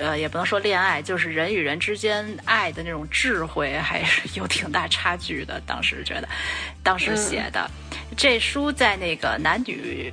[0.00, 5.60] 呃，也不能说恋爱，就是人与人之间爱的那种智慧，还是有挺大差距的。
[5.66, 6.28] 当时觉得，
[6.82, 7.70] 当时写的
[8.16, 10.12] 这书在那个男女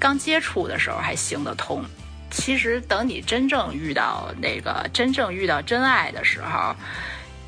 [0.00, 1.84] 刚接触的时候还行得通。
[2.32, 6.74] 其实等你真正遇到那个真正遇到真爱的时候，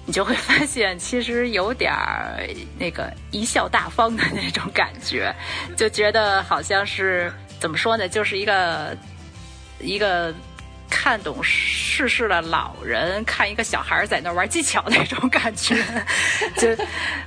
[0.05, 2.39] 你就会发现，其实有点儿
[2.79, 5.35] 那个贻笑大方的那种感觉，
[5.77, 8.97] 就觉得好像是怎么说呢，就是一个
[9.81, 10.33] 一个
[10.91, 15.75] 看懂世事的老人看一个小孩在那玩技巧那种感觉，
[16.59, 16.69] 就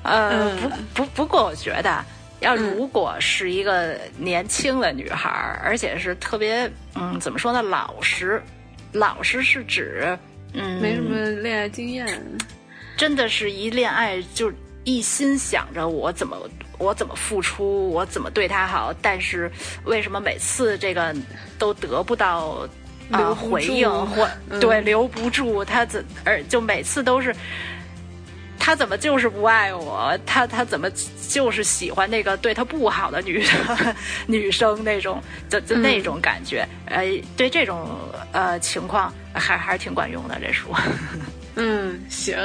[0.03, 2.05] 呃不不不过我觉得。
[2.39, 5.29] 要如果是一个年轻的女孩，
[5.63, 7.61] 而且是特别嗯，怎么说呢？
[7.61, 8.41] 老实，
[8.91, 10.17] 老实是指
[10.53, 12.07] 嗯，没什么恋爱经验，
[12.95, 14.51] 真的是一恋爱就
[14.83, 16.37] 一心想着我怎么
[16.77, 19.51] 我怎么付出，我怎么对她好，但是
[19.85, 21.15] 为什么每次这个
[21.57, 22.67] 都得不到
[23.11, 24.29] 啊回应或
[24.59, 27.35] 对留不住他怎而就每次都是。
[28.59, 30.17] 他怎么就是不爱我？
[30.25, 30.89] 他他怎么
[31.29, 33.59] 就是喜欢那个对他不好的女生
[34.27, 36.67] 女生那种就就那种感觉？
[36.85, 37.03] 呃，
[37.35, 37.89] 对这种
[38.31, 40.73] 呃情况还还是挺管用的这书。
[41.59, 42.37] 嗯，行。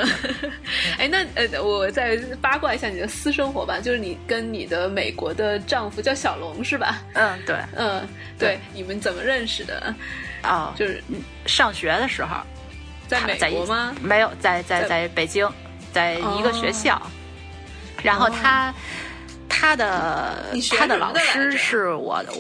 [0.98, 7.02] 哎，那呃，我再八卦一下你的私生活吧，就是你跟你的美国的丈夫叫小龙是吧？
[7.12, 8.08] 嗯，对，嗯，
[8.38, 9.94] 对，你们怎么认识的？
[10.40, 11.02] 啊，就是
[11.44, 12.36] 上学的时候，
[13.06, 13.94] 在美国吗？
[14.00, 15.46] 没有，在在在北京。
[15.93, 17.01] 在一个学校，
[18.03, 18.72] 然后他
[19.49, 22.32] 他的他的老师是我的，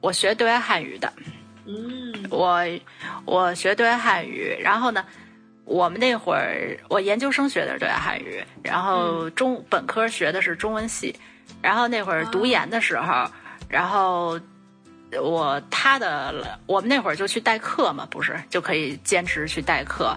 [0.00, 1.12] 我学对外汉语的，
[1.66, 2.62] 嗯，我
[3.24, 5.04] 我学对外汉语，然后呢，
[5.64, 11.14] 我们那会儿我研究生学的是对外汉语，然后中本科学的是中文系，
[11.62, 13.26] 然后那会儿读研的时候，
[13.68, 14.38] 然后
[15.22, 18.38] 我他的我们那会儿就去代课嘛，不是？
[18.50, 20.14] 就可以兼职去代课。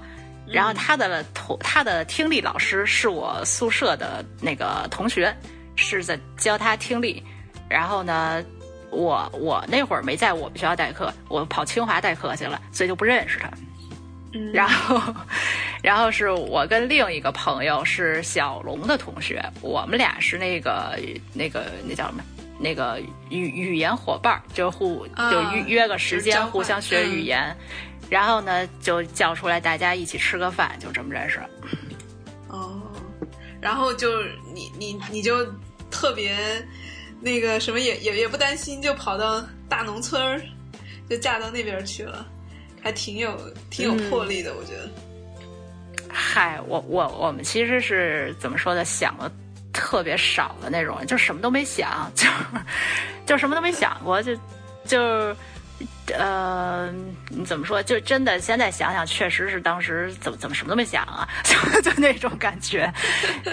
[0.52, 5.36] 然后他的同他的听力老师是我宿舍的那个同学，
[5.76, 7.24] 是在教他听力。
[7.70, 8.44] 然后呢，
[8.90, 13.50] 我我那会儿没在我们学校代课，我跑清华代课去了，所以就不认识他。
[14.54, 15.02] 然后，
[15.84, 20.98] 然后是我跟另一个朋友是小龙的同学，我们俩是那个
[21.34, 22.24] 那个那叫什么？
[22.60, 27.56] 那个语语言伙伴，就互就约约个时间互相学语言。
[28.10, 31.42] 然后呢，就叫出来，大家一起吃个饭，就这么认识。
[32.48, 32.82] 哦，
[33.60, 35.46] 然后就你你你就
[35.92, 36.36] 特别
[37.20, 40.42] 那个什么，也也也不担心，就跑到大农村儿，
[41.10, 42.26] 就嫁到那边去了，
[42.82, 43.38] 还挺有
[43.70, 44.90] 挺有魄力的，我觉得。
[46.10, 49.30] 嗨，我我我们其实是怎么说的，想的
[49.74, 52.26] 特别少的那种，就什么都没想，就
[53.26, 54.34] 就什么都没想过，就
[54.86, 55.36] 就。
[56.16, 56.90] 呃，
[57.30, 57.84] 你怎么说？
[57.84, 62.92] 就真的现在想想，确实是当时怎么怎么什么都没想啊， 就就那种感觉，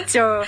[0.07, 0.45] 就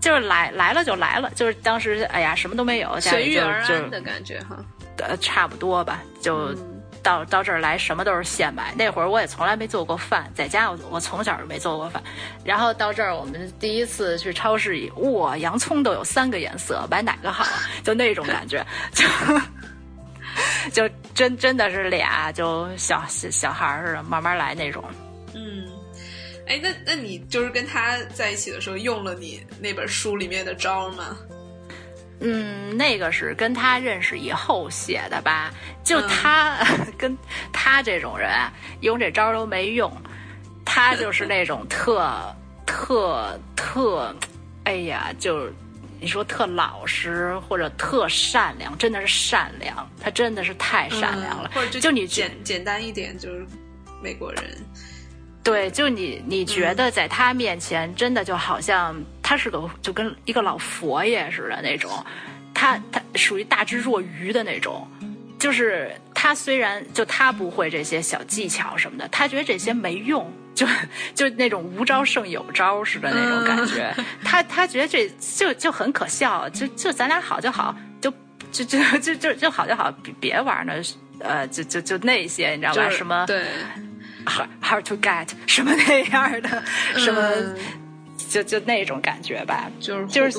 [0.00, 4.56] 就是来来了就来了，就是当时哎呀什么都没有，随遇而安的感觉哈，
[4.98, 6.54] 呃差不多吧，就
[7.02, 8.74] 到到这儿来什么都是现买。
[8.74, 12.02] 那会儿我也从来没做过饭，在家我我从小就没做过饭，
[12.44, 17.44] 然后到这儿我们第一次去超市，哇，洋葱都有三个颜色，买哪个好？
[17.84, 19.04] 就那种感觉，就。
[20.72, 24.84] 就真真的是俩就小小小孩似的，慢慢来那种。
[25.34, 25.66] 嗯，
[26.46, 31.16] 哎，那那你就是跟他在一起的时候用了你那本书里面的招吗？
[32.20, 35.50] 嗯，那个是跟他认识以后写的吧？
[35.82, 36.58] 就他、
[36.98, 37.16] 跟
[37.52, 39.90] 他这种人啊，用这招都没用。
[40.64, 42.06] 他就是那种特
[42.66, 44.14] 特特，
[44.64, 45.50] 哎呀，就
[46.00, 51.50] 你说特老实或者特善良，真的是善良，他真的是太善良了。
[51.54, 53.46] 或者就就你简简单一点，就是
[54.02, 54.42] 美国人。
[55.42, 61.90] 对，就你你觉得在他面前，真的就好像他是个就跟一个老佛爷似的那种，
[62.54, 64.86] 他他属于大智若愚的那种。
[65.38, 70.66] 就是他虽然就他不会这些小技巧什么的，他觉得这些没用，就
[71.14, 73.94] 就那种无招胜有招似的那种感觉。
[74.24, 78.12] 他他觉得这就就很可笑，就就咱俩好就好，就
[78.52, 80.74] 就就就就就好就好，别别玩那
[81.20, 82.88] 呃，就就就那些你知道吧？
[82.90, 83.44] 什么对
[84.24, 86.62] ，hard hard to get 什么那样的，
[86.96, 87.56] 什么、嗯
[88.28, 89.70] 就就那种感觉吧。
[89.80, 90.38] 就是就是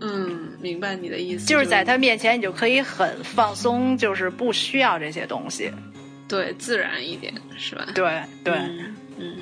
[0.00, 5.70] 嗯，明白你的意思，就是在他面前，你就可以很放松，就是不需要这些东西。
[6.28, 7.86] 对自然一点，是吧？
[7.94, 9.36] 对对，嗯嗯，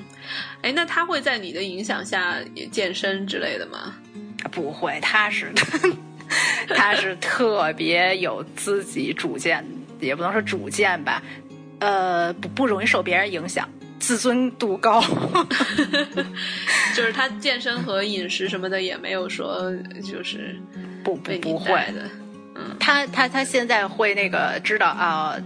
[0.63, 3.95] 哎，那他会在你的影响下也健身之类的吗？
[4.53, 5.53] 不会，他是
[6.69, 9.65] 他是 特别有自己主见，
[10.01, 11.23] 也不能说主见吧，
[11.81, 13.69] 呃，不不容易受别人影响，
[13.99, 15.03] 自尊度高。
[16.95, 19.73] 就是他健身和饮食什么的也没有说
[20.03, 20.57] 就是
[21.03, 22.09] 不不不会的，
[22.55, 25.37] 嗯，他他他现在会那个知道啊。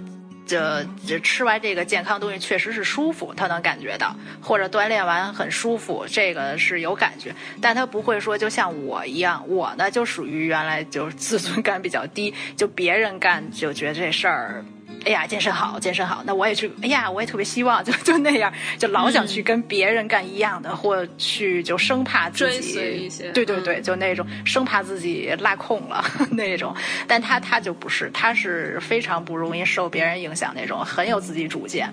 [0.49, 14.64] 这这吃完这个健康东西确实是舒服，他能感觉到，或者锻炼完很舒服，这个是有感觉，但他不会说就像我一样，我呢就属于原来就是自尊感比较低，就别人干就觉得这事儿，
[15.05, 23.30] 哎呀健身好健身好，那我也去，哎呀我也特别希望 就就那样，就老想去跟别人干一样的，或去就生怕自己追随一些。
[23.32, 23.82] 对对对，嗯。
[23.82, 26.74] 就那种生怕自己落空了 那种，
[27.07, 31.92] 但他他就不是，他是非常不容易受别人影响那种，很有自己主见，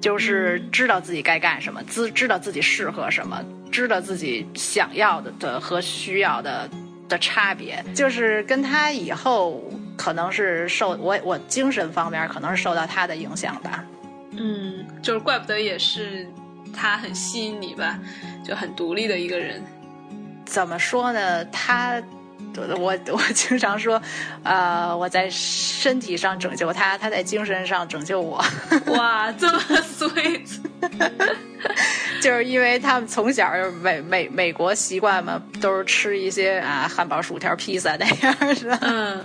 [0.00, 6.70] 就是知道自己该干什么，知知道自己适合什么，知道自己想要的的和需要的
[7.08, 13.84] 的差别，就是跟他以后可能是受我我精神方面可能是受到他的影响吧。
[14.32, 16.28] 嗯，就是怪不得也是
[16.74, 17.98] 他很吸引你吧，
[18.44, 19.62] 就很独立的一个人。
[20.44, 21.44] 怎么说呢？
[21.46, 22.02] 他，
[22.76, 24.00] 我 我经常说，
[24.42, 28.44] 呃，我在身体上拯救他，他在精神上拯救我，
[28.96, 29.58] 哇，这么
[29.96, 30.58] sweet，
[32.20, 33.50] 就是因为他们从小
[33.82, 39.24] 美美美国习惯嘛，都是吃一些啊汉堡、薯条、披萨那样的，嗯嗯，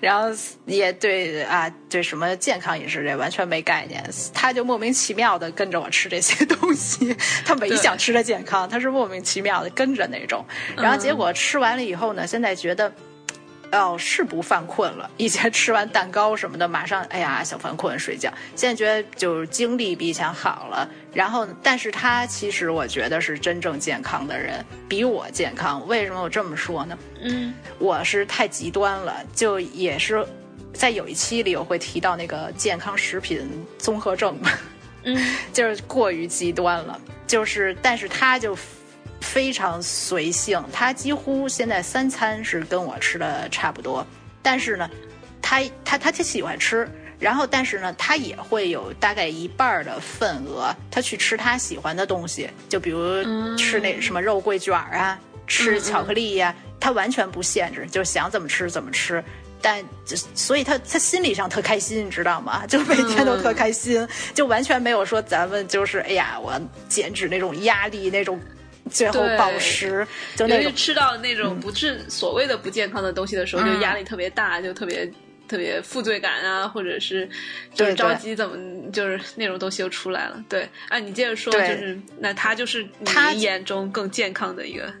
[0.00, 0.28] 然后
[0.66, 4.02] 也对啊对什么健康饮食这完全没概念，
[4.32, 10.44] 他就莫名其妙的跟着我吃这些东西，他没想吃的健康，他是莫名其妙的跟着那种，
[10.76, 12.92] 然后结果吃完了以后呢，现在觉得。
[13.72, 15.10] 哦，是不犯困了。
[15.16, 18.32] 以前吃完蛋糕什么的，马上哎呀想犯困睡觉。
[18.56, 20.88] 现在觉得就是精力比以前好了。
[21.12, 25.86] 然后，但是他其实我觉得是真正健康的人，比我健康。
[25.86, 26.98] 为什么我这么说呢？
[27.22, 30.24] 嗯我是太极端了，就也是
[30.72, 33.48] 在有一期里我会提到那个健康食品
[33.78, 34.38] 综合症，
[35.04, 36.98] 嗯 就是过于极端了。
[37.26, 38.56] 就是，但是他就
[39.20, 44.06] 非常随性，他几乎现在三餐是跟我吃的差不多，
[44.42, 44.88] 但是呢，
[45.42, 46.88] 他他他他喜欢吃。
[47.20, 59.20] 然后，但是呢，他也会有大概一半儿的份额，他去吃他喜欢的东西，就比如吃那什么肉桂卷儿啊，吃巧克力呀、他完全不限制，就想怎么吃怎么吃。
[59.60, 62.64] 但就所以他他心理上特开心，你知道吗？
[62.70, 66.52] 就每天都特开心，就完全没有说咱们就是哎呀，我
[66.88, 68.40] 减脂那种压力那种，
[68.88, 75.10] 最后对暴食就那种吃到那种不是所谓的不健康的东西的时候，嗯就压力特别大，就特别
[75.46, 77.28] 特别负罪感啊，或者是
[77.74, 78.56] 就是着急怎么
[78.90, 80.42] 就是那种东西又出来了。
[80.48, 84.92] 对，啊，你接着说，就是那他就是他你眼中更健康的一个，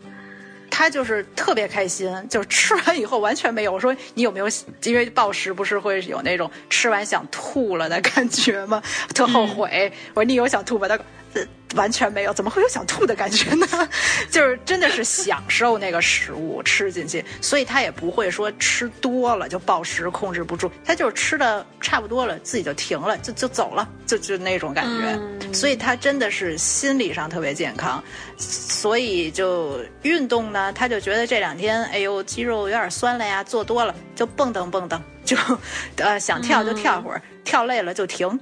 [0.70, 3.72] 他就是特别开心，就是吃完以后完全没有。
[3.72, 4.48] 我说你有没有？
[4.84, 8.82] 因为暴食不是会有那种吃完想吐了的感觉吗？
[9.14, 9.92] 特后悔。
[10.14, 10.88] 我说你有想吐吗？
[10.88, 10.98] 他
[11.34, 11.42] 呃
[11.74, 13.66] 完全没有，怎么会有想吐的感觉呢？
[14.32, 25.18] 就是真的是享受那个食物吃进去，所以他也不会说吃多了就暴食控制不住，他就是吃的差不多了，自己就停了，就就走了，就就那种感觉。
[25.20, 28.02] 嗯所以他真的是心理上特别健康。
[28.36, 35.36] 所以就运动呢，他就觉得这两天，哎呦，肌肉有点酸了呀，做多了就蹦蹬蹦蹬，就
[35.96, 38.38] 呃想跳就跳会儿，跳累了就停，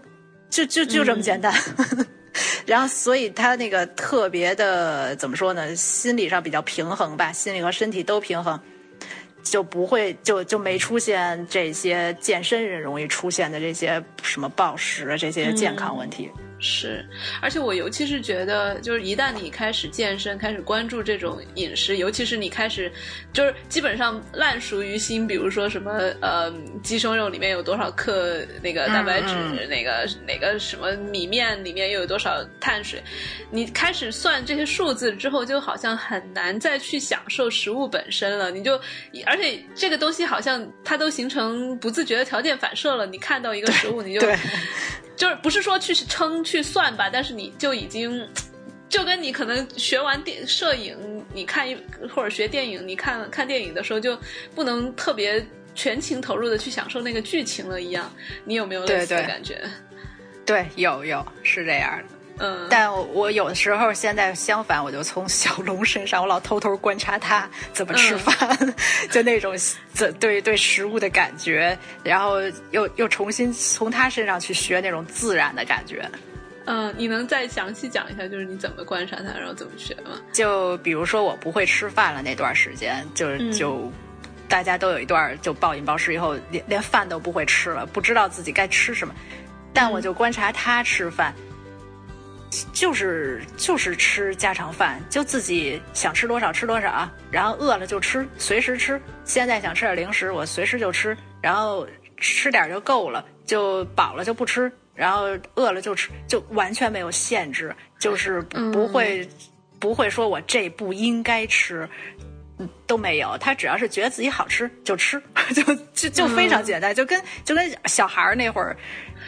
[0.50, 1.52] 就就就这么简单。
[2.66, 5.74] 然后，所以他那个特别的怎么说呢？
[5.76, 8.58] 心理上比较平衡吧，心理和身体都平衡。
[9.42, 16.28] 就不会就就没出现这些健身人容易出现的这些什么暴食啊这些健康问题。
[16.68, 17.06] 是，
[17.40, 22.90] 而且我尤其是觉得，就是一旦你开始健身，开始关注这种饮食，尤其是你开始，
[23.32, 26.52] 就是基本上烂熟于心，比如说什么呃
[26.82, 33.00] 鸡胸肉里面有多少克那个蛋白质，那个哪个什么米面里面又有多少碳水，
[33.50, 38.50] 你开始算这些数字之后，就好像很难再去享受食物本身了。
[38.50, 38.74] 你就
[39.24, 44.26] 而且这个东西好像它都形成不自觉的条件反射了，你看到一个食物，你就。
[45.16, 48.28] 就是不是说去称去算吧，但是你就已经，
[48.88, 50.96] 就跟你可能学完电摄影，
[51.32, 51.76] 你看一
[52.14, 54.18] 或者学电影，你看看电影的时候就
[54.54, 55.44] 不能特别
[55.74, 58.12] 全情投入的去享受那个剧情了一样。
[58.44, 59.60] 你有没有类似的感觉？
[60.44, 62.15] 对，有有是这样的。
[62.38, 68.74] 嗯，但我有的时候现在相反，我就从小龙身上，我老偷偷观察他怎么吃饭，
[69.10, 69.54] 就那种
[69.92, 72.36] 怎对对食物的感觉，然后
[72.72, 76.08] 又又重新从他身上去学那种自然的感觉。
[76.66, 80.20] 嗯，你能再详细讲一下，就是你怎么观察他，然后怎么学吗？
[80.32, 83.90] 就比如说我不会吃饭了那段时间，就是就
[84.48, 89.14] 大家都有一段就暴饮暴食以后，连连饭都不会吃了，不知道自己该吃什么，
[89.72, 91.32] 但我就观察他吃饭。
[92.72, 99.00] 就是就是吃家常饭，就自己想吃多少吃多少，然后饿了就吃，随时吃。
[99.24, 108.40] 现在想吃点零食，我随时就吃，然后吃点就够了，就饱了就不吃，然后饿了就吃，就完全没有限制，就是
[108.72, 109.28] 不会
[109.78, 111.88] 不会说我这不应该吃，
[112.86, 113.36] 都没有。
[113.38, 115.20] 他只要是觉得自己好吃就吃，
[115.54, 115.62] 就
[115.92, 118.76] 就就非常简单，就跟就跟小孩那会儿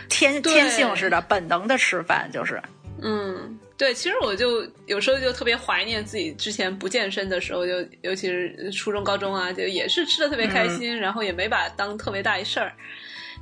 [0.09, 2.63] 天天性似的，本能的吃饭就是。
[3.01, 7.73] 嗯，对，其实我就有时候就特别怀念自己之前不健身的时候，就
[8.03, 12.73] 尤其是初中、高中啊，就也是吃的特别开心，然后也没把当特别大一事儿，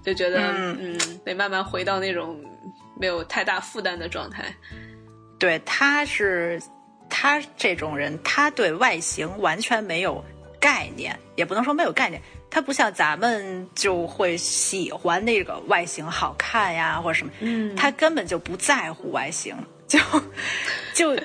[0.05, 2.39] 就觉得嗯，得慢慢回到那种
[3.01, 4.55] 没有太大负担的状态。
[5.39, 6.61] 对，他是
[7.09, 10.25] 他这种人，他对外形完全没有
[10.61, 12.21] 概念，也不能说没有概念。
[12.49, 19.55] 他不像咱们就会喜欢那个外形好看呀，或者什么，嗯，他根本就不在乎外形，
[19.87, 19.99] 就
[20.95, 21.17] 就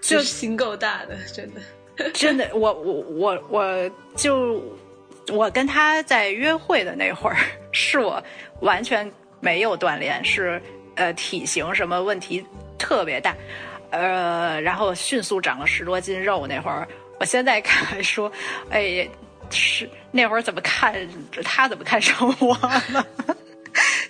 [0.00, 4.62] 就心够大的，真的，真的，我我我我就
[5.32, 7.36] 我跟他在约会的那会儿，
[7.72, 8.22] 是我
[8.60, 9.10] 完全
[9.40, 10.62] 没有锻炼，是
[10.94, 12.44] 呃体型什么问题
[12.78, 13.34] 特别大，
[13.90, 16.86] 呃，然后迅速长了十多斤肉那会儿，
[17.18, 18.30] 我现在看来说，
[18.70, 19.08] 哎。
[19.52, 20.94] 是那会儿怎么看
[21.44, 22.54] 他怎么看上我
[22.92, 23.06] 了？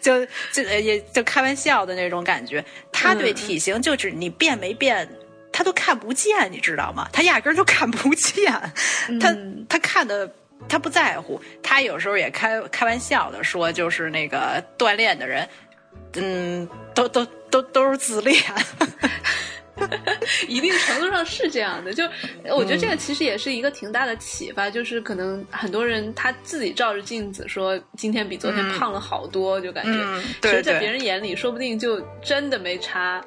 [0.00, 2.64] 就就也就开玩笑的那种感觉。
[2.90, 5.08] 他对体型就是你变没变，
[5.52, 7.08] 他都看不见，你知道吗？
[7.12, 8.52] 他压根儿就看不见。
[9.20, 9.36] 他
[9.68, 10.28] 他看的
[10.68, 11.40] 他不在乎。
[11.62, 15.48] 他有时候也开开玩笑的说，就是那个锻炼的人，
[16.14, 18.42] 嗯，都都都都是自恋。
[20.48, 22.04] 一定程度上是这样的，就
[22.54, 33.24] 我觉得这个其实也是一个挺大的启发，就是可能很多人他自己照着镜子说今天比昨天胖了好多，就感觉，其实，在别人眼里说不定就真的没差。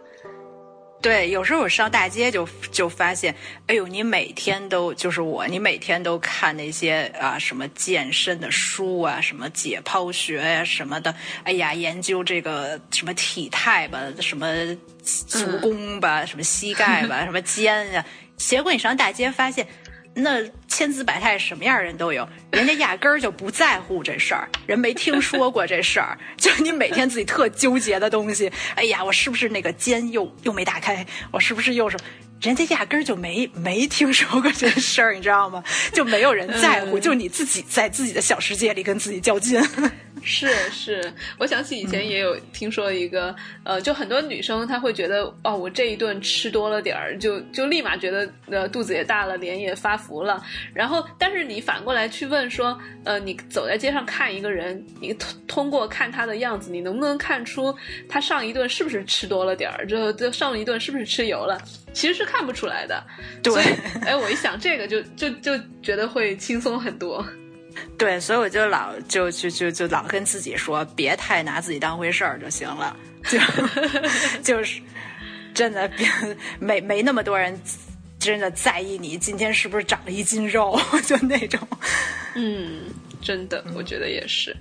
[1.05, 3.35] 对，有时候我上大街就就发现，
[3.67, 11.13] 哎呦，你每天都就是我，你每天都看那些啊什么健身的书啊，什么解剖学呀什么的，
[11.43, 14.47] 哎呀，研究这个什么体态吧，什么
[15.03, 18.03] 足弓吧，什么膝盖吧， 什么肩呀，
[18.35, 19.67] 结果你上大街发现。
[20.15, 28.49] 那千姿百态，什么样人都有，人家压根儿就不在乎这事儿，人没听说过这事儿， 就你每天自己特纠结的东西。
[28.75, 31.05] 哎呀，我是不是那个肩又又没打开？
[31.31, 32.05] 我是不是又什么？
[32.41, 35.63] 人家压根儿就没没听说过这事儿，你知道吗？
[35.91, 39.61] 就没有人在乎，就你自己在自己的小世界里跟自己较劲。
[40.23, 50.43] 是是，我想起以前也有听说一个，呃，就很多女生她会觉得，哦，我这一顿吃多了点儿，就就立马觉得呃肚子也大了，脸也发福了。
[50.73, 57.75] 然后，但是你反过来去问说，呃，你走在街上看一个人，你通通过看他的样子，你能不能看出
[58.09, 59.85] 他上一顿是不是吃多了点儿？
[59.85, 61.61] 就就上一顿是不是吃油了？
[61.93, 63.03] 其实是看不出来的。
[63.43, 63.53] 对，
[64.01, 67.25] 哎，我一想这个，就就就觉得会轻松很多。
[67.97, 73.39] 对，所以我就老就就就就老跟自己说，别太拿自己当回事儿就行了，就
[74.43, 74.81] 就是
[75.53, 76.07] 真的别
[76.59, 77.59] 没没那么多人
[78.19, 81.59] 真的在意你今天是不是长了一斤肉，就那种。
[82.35, 82.83] 嗯，
[83.21, 84.55] 真的，我觉得也是。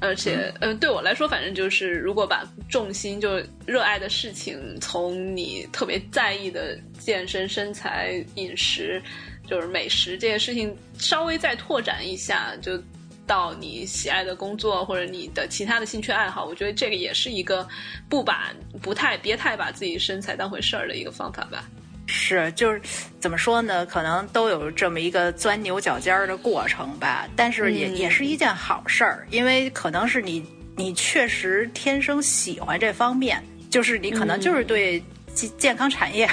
[0.00, 9.02] 而且，嗯，对我来说，反正就是，如果把重心就热爱的事情从你特别在意的健身、身材、饮食。
[9.48, 12.80] 就是美食这些事情稍微再拓展一下，就
[13.26, 17.66] 到你喜爱的工作或者你的其他的兴趣爱好，我觉得这个也是一个
[18.08, 18.52] 不把
[18.82, 21.68] 不太别太把自己身材当回事儿的一个方法吧。
[22.06, 22.80] 是，就是
[23.20, 23.84] 怎么说呢？
[23.84, 30.42] 可能都有这么一个钻牛角尖儿的过程吧，但是也、嗯也是一件好事儿，因为可能是你
[30.74, 35.02] 你确实天生喜欢这方面，就是你可能就是对
[35.38, 36.28] 健健康产业、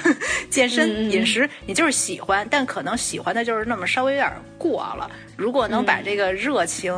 [0.49, 5.11] 健身、饮食，你就是喜欢，但可能喜欢的就是那么稍微有点过了。
[5.38, 6.91] 如果能把这个热情，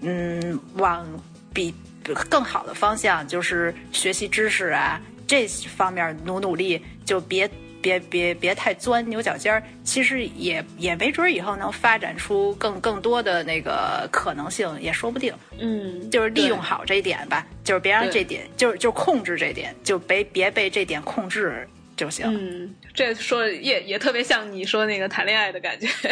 [0.00, 1.06] 嗯，往
[1.54, 1.72] 比
[2.28, 7.48] 更好的方向，就是学习知识啊这方面努努力，就别。
[7.82, 15.34] 别别别太钻牛角尖儿，其实也也没准儿以后能发展出更更多的那个可能性，也说不定。
[15.58, 21.68] 嗯，就是利用好这一点吧，就是别让这点，就是就控制这点，就别别被这点控制
[22.02, 22.26] 就行。
[22.26, 25.86] 嗯，这说也也特别像你说那个谈恋爱的感觉，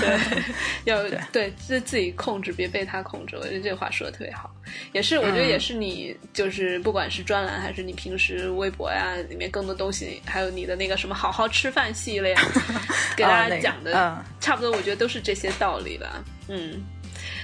[0.00, 0.18] 对，
[0.84, 1.02] 要
[1.32, 3.34] 对自自己控制，别被他控制。
[3.36, 4.48] 我觉得这话说的特别好，
[4.92, 12.32] 也是我觉得也是你就是不管是专栏还是你平时微博呀里面更多东西，还有你的那个什么好好吃饭系列，
[13.16, 16.24] 给大哦那个家讲的、嗯差不多，我觉得都是这些道理吧。
[16.48, 16.80] 嗯。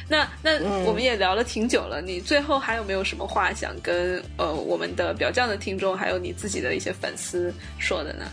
[0.08, 8.24] 那那我们也聊了挺久了，你最后还有没有什么话想跟呃我们的表匠的听众，还有你自己的一些粉丝说的呢？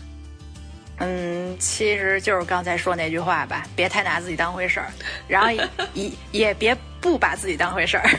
[0.98, 4.88] 嗯，其实就是刚才说那句话吧，别太拿自己当回事儿，
[5.28, 8.10] 然后也 也也别不把自己当回事儿，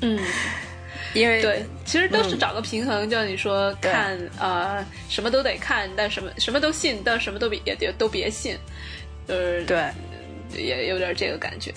[0.00, 0.18] 嗯，
[1.12, 8.56] 因为对，其实都是找个平衡，就你说看呃什么都得看，但什么什么都信，但什么都别也也都别信，
[9.28, 9.78] 就是对。
[10.56, 11.74] 也有点这个感觉。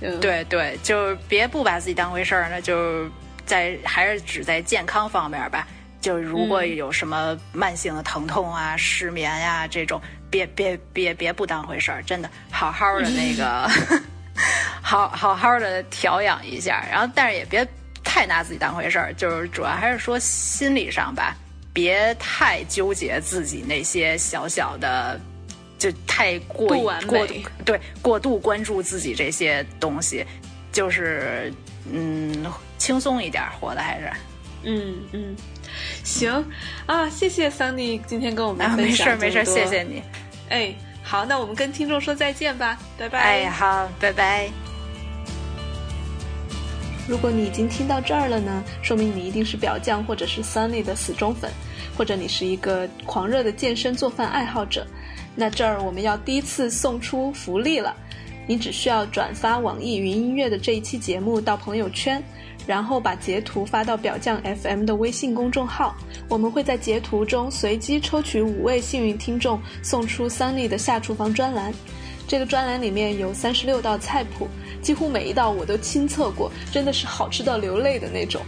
[0.00, 3.06] 对对，就是别不把自己当回事儿，那就
[3.44, 5.66] 在还是只在健康方面吧。
[6.00, 10.00] 就如果有什么慢性的疼痛啊、失眠呀、这种，
[10.30, 13.68] 别别别别不当回事儿，真的好好的那个，
[14.80, 17.66] 好好 好的调养一下，然后但是也别
[18.02, 21.36] 太拿自己当回事儿，就是主要还是说心理上吧，
[21.74, 25.20] 别太纠结自己那些小小的。
[25.80, 26.68] 就太过
[27.08, 27.34] 过度
[27.64, 30.22] 对过度关注自己这些东西，
[30.70, 31.50] 就是
[31.90, 32.44] 嗯
[32.76, 34.10] 轻松一点活的还是
[34.62, 35.34] 嗯嗯，
[36.04, 36.30] 行
[36.84, 39.82] 啊，谢谢 Sunny 今天跟我们啊没分享事儿没事儿，谢谢。
[39.82, 40.02] 你，
[40.50, 43.18] 哎，好，那我们跟听众说再见吧，拜拜。
[43.18, 44.50] 哎好，拜拜。
[47.08, 51.50] 如果你已经听到这儿了呢，说明你一定是表匠或者是 Sunny 的死忠粉，
[51.96, 54.86] 或者你是一个狂热的健身做饭爱好者。
[55.36, 57.94] 那这儿我们要第一次送出福利了，
[58.46, 62.22] 你只需要转发网易云音乐的这一期节目到朋友圈，
[62.66, 65.94] 然后把截图发到表匠 FM 的微信公众号，
[66.28, 71.72] 我们会在截图中随机抽取五位幸运听众，送出 Sunny 的下厨房专栏。
[72.26, 74.46] 这个专栏里面有三十六道菜谱，
[74.80, 78.40] 几乎每一道我都亲测过，真的是好吃到流泪的那种。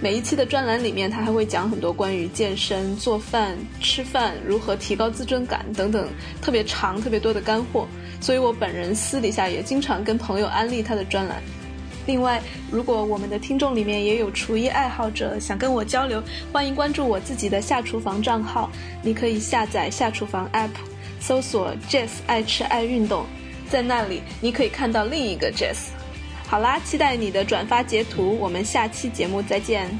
[0.00, 6.08] 每一期的专栏里面，他还会讲很多关于健身、做饭、吃饭、如何提高自尊感等等
[6.40, 7.84] 特别长、特别多的干货。
[8.20, 11.42] 所以我本人私底下也经常跟朋友安利他的专栏。
[12.06, 16.22] 另外，如果我们的听众里面也有厨艺爱好者想跟我交流，
[16.52, 18.70] 欢迎关注我自己的下厨房账号。
[19.02, 20.70] 你可以下载下厨房 App，
[21.18, 23.26] 搜索 Jess 爱吃爱运动，
[23.68, 25.88] 在那里你可以看到另一个 Jess。
[26.48, 29.90] 好啦，期待你的转发截图，我们下期节目再见。